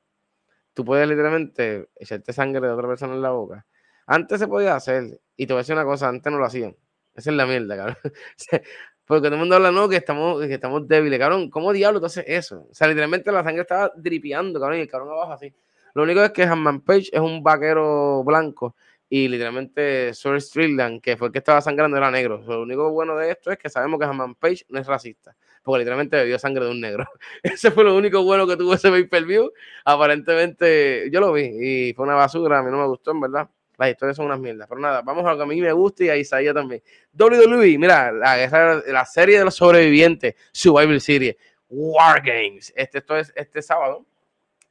[0.74, 3.64] Tú puedes literalmente echarte sangre de otra persona en la boca.
[4.06, 6.76] Antes se podía hacer, y te voy a decir una cosa, antes no lo hacían.
[7.14, 7.96] Esa es la mierda, cabrón.
[9.08, 11.48] Porque todo el mundo habla, no, que estamos, que estamos débiles, cabrón.
[11.48, 12.66] ¿Cómo diablos tú haces eso?
[12.70, 15.50] O sea, literalmente la sangre estaba dripeando, cabrón, y el cabrón abajo así.
[15.94, 18.76] Lo único es que Hanman Page es un vaquero blanco
[19.08, 22.42] y literalmente Sir Strickland, que fue el que estaba sangrando, era negro.
[22.46, 25.78] lo único bueno de esto es que sabemos que Hanman Page no es racista, porque
[25.78, 27.06] literalmente bebió sangre de un negro.
[27.42, 29.50] Ese fue lo único bueno que tuvo ese pay-per-view.
[29.86, 33.48] Aparentemente, yo lo vi y fue una basura, a mí no me gustó, en verdad.
[33.78, 34.66] Las historias son unas mierdas.
[34.68, 36.82] Pero nada, vamos a lo que a mí me gusta y a Isaías también.
[37.16, 41.36] WWE, mira, la, la serie de los sobrevivientes, Survival Series,
[41.68, 42.72] War Games.
[42.74, 44.04] Este, esto es este sábado.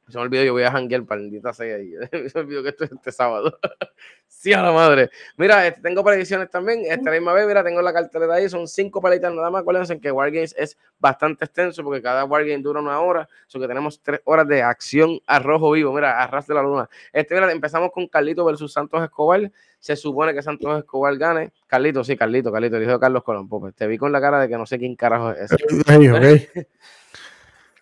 [0.08, 1.92] Se me olvidó, yo voy a janguear, maldita sea ahí.
[2.28, 3.58] Se me olvidó que esto es este sábado.
[4.26, 5.10] sí, a la madre.
[5.36, 6.82] Mira, este, tengo predicciones también.
[6.86, 8.48] Esta misma vez, mira, tengo la cartelera ahí.
[8.48, 9.62] Son cinco palitas nada más.
[9.62, 13.28] Acuérdense que Wargames es bastante extenso porque cada Wargame dura una hora.
[13.46, 15.92] So que tenemos tres horas de acción a rojo vivo.
[15.92, 16.88] Mira, arras de la luna.
[17.12, 19.50] Este, mira, empezamos con Carlito versus Santos Escobar.
[19.78, 21.52] Se supone que Santos Escobar gane.
[21.66, 23.46] Carlito, sí, Carlito, Carlito, el hijo de Carlos Colón.
[23.46, 25.56] Pues, te vi con la cara de que no sé quién carajo es ese.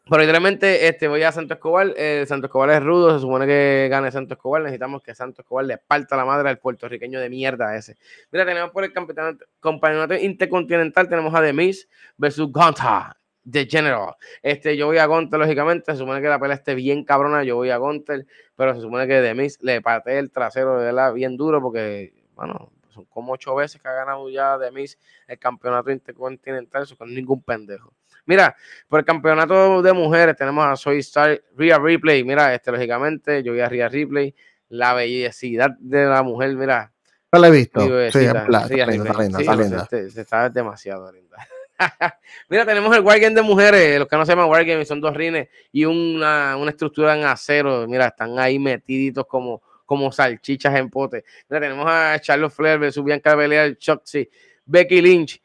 [0.09, 1.93] Pero literalmente este, voy a Santo Escobar.
[1.97, 3.13] Eh, Santo Escobar es rudo.
[3.15, 4.63] Se supone que gane Santo Escobar.
[4.63, 7.97] Necesitamos que Santo Escobar le parta la madre al puertorriqueño de mierda ese.
[8.31, 11.09] Mira, tenemos por el campeonato, campeonato intercontinental.
[11.09, 14.15] Tenemos a Demis versus Gonta de General.
[14.43, 15.91] Este, yo voy a Gonter, lógicamente.
[15.91, 17.43] Se supone que la pelea esté bien cabrona.
[17.43, 18.27] Yo voy a Gonter.
[18.55, 21.61] Pero se supone que Demis le parte el trasero de verdad bien duro.
[21.61, 26.85] Porque, bueno, son como ocho veces que ha ganado ya Demis el campeonato intercontinental.
[26.85, 27.93] Eso con ningún pendejo.
[28.27, 28.57] Mira,
[28.89, 32.25] por el campeonato de mujeres tenemos a Soy Star, Rhea Ripley.
[32.25, 34.35] Mira, este, lógicamente, yo voy a Rhea Ripley.
[34.69, 36.93] La bellecidad de la mujer, mira.
[37.33, 37.81] No la he visto.
[38.11, 41.37] Sí, está linda, Se, está demasiado linda.
[42.49, 45.49] Mira, tenemos el Wargame de mujeres, los que no se llaman Wargame son dos rines
[45.71, 47.87] y una, una, estructura en acero.
[47.87, 51.25] Mira, están ahí metiditos como, como salchichas en pote.
[51.51, 54.29] Mira, tenemos a Charlotte Flair versus Bianca Belair, Chucksy,
[54.65, 55.43] Becky Lynch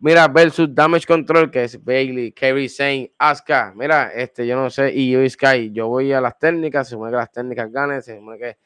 [0.00, 3.72] Mira, versus Damage Control, que es Bailey, Kerry Saint, Asuka.
[3.74, 5.72] Mira, este, yo no sé, y yo Sky.
[5.72, 8.58] Yo voy a las técnicas, se supone que las técnicas ganen, se supone que.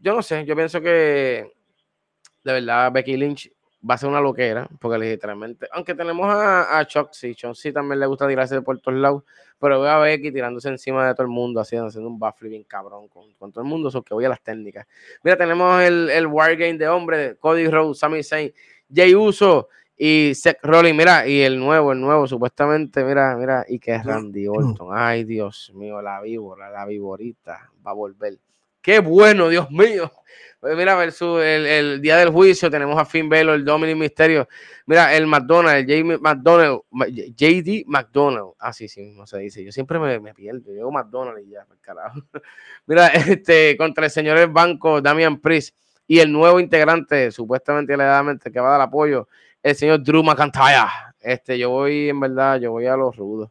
[0.00, 1.50] Yo no sé, yo pienso que
[2.44, 3.50] de verdad Becky Lynch
[3.88, 8.06] va a ser una loquera, porque literalmente, aunque tenemos a, a Choxy, Choxy también le
[8.06, 9.24] gusta tirarse por todos lados,
[9.58, 12.64] pero veo a Becky tirándose encima de todo el mundo, haciendo, haciendo un baffle bien
[12.64, 14.86] cabrón con, con, todo el mundo, eso que voy a las técnicas.
[15.22, 18.52] Mira, tenemos el, el Wargame de hombre, Cody Rhodes, Sami Zayn,
[18.92, 19.68] Jay Uso
[19.98, 24.04] y Seth Rollins, mira, y el nuevo, el nuevo, supuestamente, mira, mira, y que es
[24.04, 24.90] Randy Orton.
[24.92, 28.38] Ay, Dios mío, la víbora, la víborita va a volver.
[28.80, 30.12] Qué bueno, Dios mío.
[30.60, 34.48] Pues mira, versus el, el, día del juicio tenemos a Finn Balor, el Dominic Misterio.
[34.86, 36.18] Mira, el McDonald's, el J.
[36.20, 36.80] McDonald,
[37.36, 38.52] JD McDonald.
[38.58, 39.64] Ah, sí, sí, no se dice.
[39.64, 40.66] Yo siempre me, me pierdo.
[40.66, 42.20] Yo digo McDonald's y ya, carajo.
[42.86, 45.76] Mira, este, contra el señor del banco, Damian Priest,
[46.06, 49.28] y el nuevo integrante, supuestamente alegadamente, que va a dar apoyo,
[49.62, 50.86] el señor Drew McIntyre.
[51.20, 53.50] Este, yo voy, en verdad, yo voy a los rudos.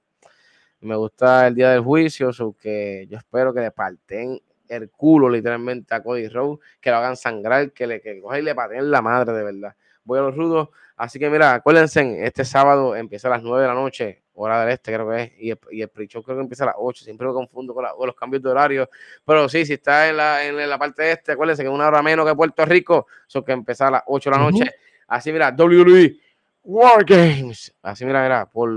[0.81, 4.39] Me gusta el día del juicio, so que yo espero que le parten
[4.69, 8.43] el culo literalmente a Cody Rhodes, que lo hagan sangrar, que le que cojan y
[8.43, 9.75] le pateen la madre de verdad.
[10.03, 10.69] Voy a los rudos.
[10.95, 14.69] Así que mira, acuérdense, este sábado empieza a las 9 de la noche, hora del
[14.73, 17.03] este creo que es, y el, y el pre-show creo que empieza a las 8,
[17.03, 18.89] siempre me confundo con, la- con los cambios de horario,
[19.23, 22.01] pero sí, si está en la, en la parte este, acuérdense que es una hora
[22.01, 24.63] menos que Puerto Rico, eso que empieza a las 8 de la noche,
[25.07, 26.17] así mira, WWE
[26.63, 28.69] War Games, así mira, mira, por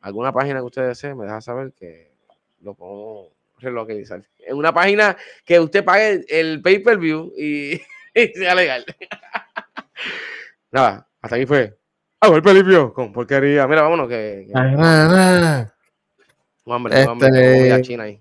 [0.00, 2.12] alguna página que ustedes deseen, me deja saber que
[2.60, 3.28] lo podemos
[3.58, 4.22] relocalizar.
[4.38, 7.80] En una página que usted pague el pay-per-view y,
[8.14, 8.84] y sea legal.
[10.70, 11.78] Nada, hasta aquí fue.
[12.20, 13.66] Hago el pelipio con porquería.
[13.66, 14.46] Mira, vámonos que.
[14.46, 15.70] que Ah,
[16.64, 18.20] tengo hambre, tengo hambre, tengo comida china ahí.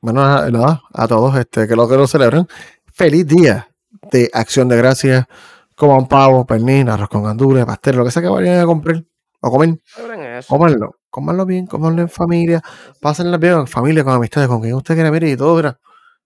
[0.00, 2.46] Bueno, a, a todos este, que lo que lo celebran,
[2.92, 3.68] feliz día
[4.12, 5.24] de acción de gracias.
[5.76, 9.04] Coman pavo, pernil, arroz con gandules, pastel, lo que sea que vayan a comprar
[9.46, 9.78] o comer,
[10.48, 10.96] cómanlo.
[11.10, 12.62] Cómanlo bien, cómanlo en familia,
[13.00, 15.78] pásenlo bien en familia, con amistades, con quien usted quiera, mire, y todo, mira,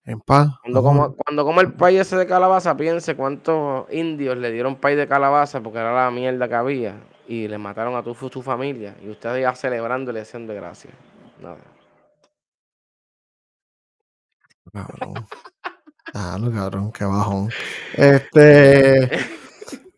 [0.05, 0.49] en paz.
[0.63, 4.95] Cuando coma, cuando coma el pay ese de calabaza, piense cuántos indios le dieron pay
[4.95, 6.95] de calabaza porque era la mierda que había
[7.27, 10.55] y le mataron a tu, tu familia y ustedes ya celebrando y le hacen de
[10.55, 10.91] gracia.
[11.43, 11.59] Nada.
[14.73, 15.27] Cabrón.
[16.13, 17.51] Claro, cabrón, qué bajón.
[17.95, 19.11] Este.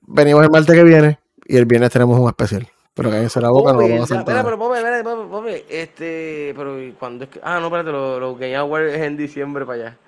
[0.02, 2.68] Venimos el martes que viene y el viernes tenemos un especial.
[2.94, 5.64] Pero cállense la boca, no lo vamos a hacer espera, pero pobre, espera, pobre, pobre,
[5.70, 7.40] este, pero ¿y cuándo es que?
[7.42, 9.98] Ah, no, espérate, los lo Game Awards es en diciembre para allá.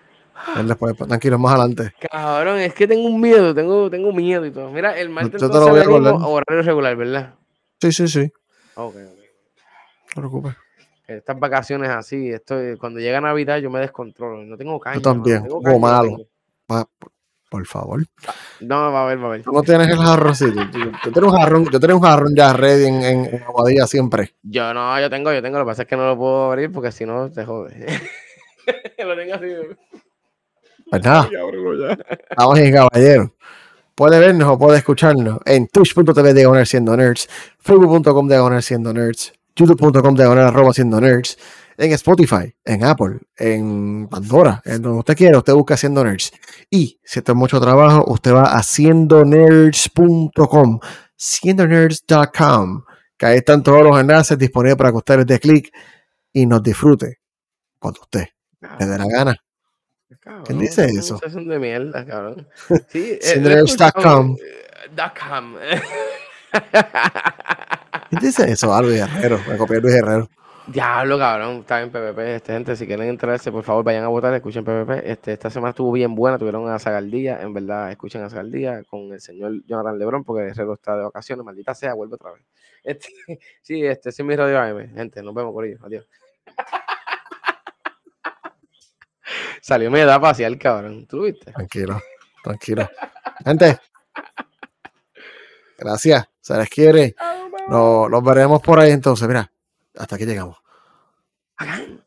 [0.58, 1.94] Él después, pues, tranquilos, más adelante.
[2.10, 4.70] Cabrón, es que tengo un miedo, tengo, tengo miedo y todo.
[4.70, 7.34] Mira, el martes yo te lo voy a horario regular, ¿verdad?
[7.80, 8.32] Sí, sí, sí.
[8.74, 8.96] Ok, ok.
[8.96, 10.54] No te preocupes.
[11.18, 14.42] Estas vacaciones así, esto, cuando llega Navidad yo me descontrolo.
[14.44, 15.00] No tengo caña.
[15.00, 16.26] también, mano, tengo juego caña, no malo.
[16.66, 16.88] Pa-
[17.50, 18.00] por favor.
[18.60, 19.42] No, va a ver, va a ver.
[19.42, 20.70] Tú no tienes el jarroncito.
[20.70, 23.86] Tú- Yo tengo un jarrón, yo tengo un jarrón ya ready en, en, en Aguadilla
[23.86, 24.34] siempre.
[24.42, 25.58] Yo no, yo tengo, yo tengo.
[25.58, 27.74] Lo que pasa es que no lo puedo abrir porque si no te jode.
[29.04, 29.46] lo tengo así.
[30.90, 31.28] Pues nada,
[32.36, 33.34] vamos en caballero.
[33.94, 37.28] Puede vernos o puede escucharnos en twitch.tv diagonal siendo nerds,
[37.58, 41.36] facebook.com diagonal siendo nerds, youtube.com diagonal arroba siendo nerds,
[41.76, 46.30] en Spotify, en Apple, en Pandora, en donde usted quiera, usted busca siendo nerds.
[46.70, 50.78] Y si esto es mucho trabajo, usted va a haciendonerds.com,
[51.16, 52.84] siendonerds.com,
[53.16, 55.72] que ahí están todos los enlaces disponibles para que usted les dé clic
[56.32, 57.18] y nos disfrute
[57.78, 58.26] cuando usted
[58.78, 59.34] le dé la gana.
[60.20, 61.18] Cabrón, ¿Quién dice eso?
[61.28, 62.46] Son de mierda, cabrón.
[62.90, 63.64] Sí, eh,
[64.00, 64.36] com.
[68.12, 68.74] ¿Quién dice eso?
[68.74, 70.28] Ah, Luis Herrero, me copié Luis Herrero.
[70.66, 72.34] Diablo, cabrón, está en PvP.
[72.34, 75.10] Este, gente, si quieren enterarse, por favor, vayan a votar, escuchen PvP.
[75.10, 77.40] Este, esta semana estuvo bien buena, tuvieron a Zagaldía.
[77.40, 81.42] En verdad, escuchen a Zagaldía con el señor Jonathan Lebron, porque Herrero está de vacaciones,
[81.42, 82.42] maldita sea, vuelve otra vez.
[82.84, 83.08] Este,
[83.62, 84.94] sí, este, ese es mi radio AM.
[84.94, 85.78] Gente, nos vemos por ello.
[85.84, 86.06] Adiós.
[89.62, 91.06] Salió mi edad facial, cabrón.
[91.06, 91.50] ¿Tú lo viste?
[91.50, 91.98] Tranquilo,
[92.44, 92.90] tranquilo.
[93.42, 93.78] Gente,
[95.78, 96.28] gracias.
[96.42, 97.14] Se les quiere.
[97.68, 99.26] Nos, nos veremos por ahí entonces.
[99.28, 99.50] Mira,
[99.96, 100.58] hasta aquí llegamos.
[101.56, 102.01] Hagan.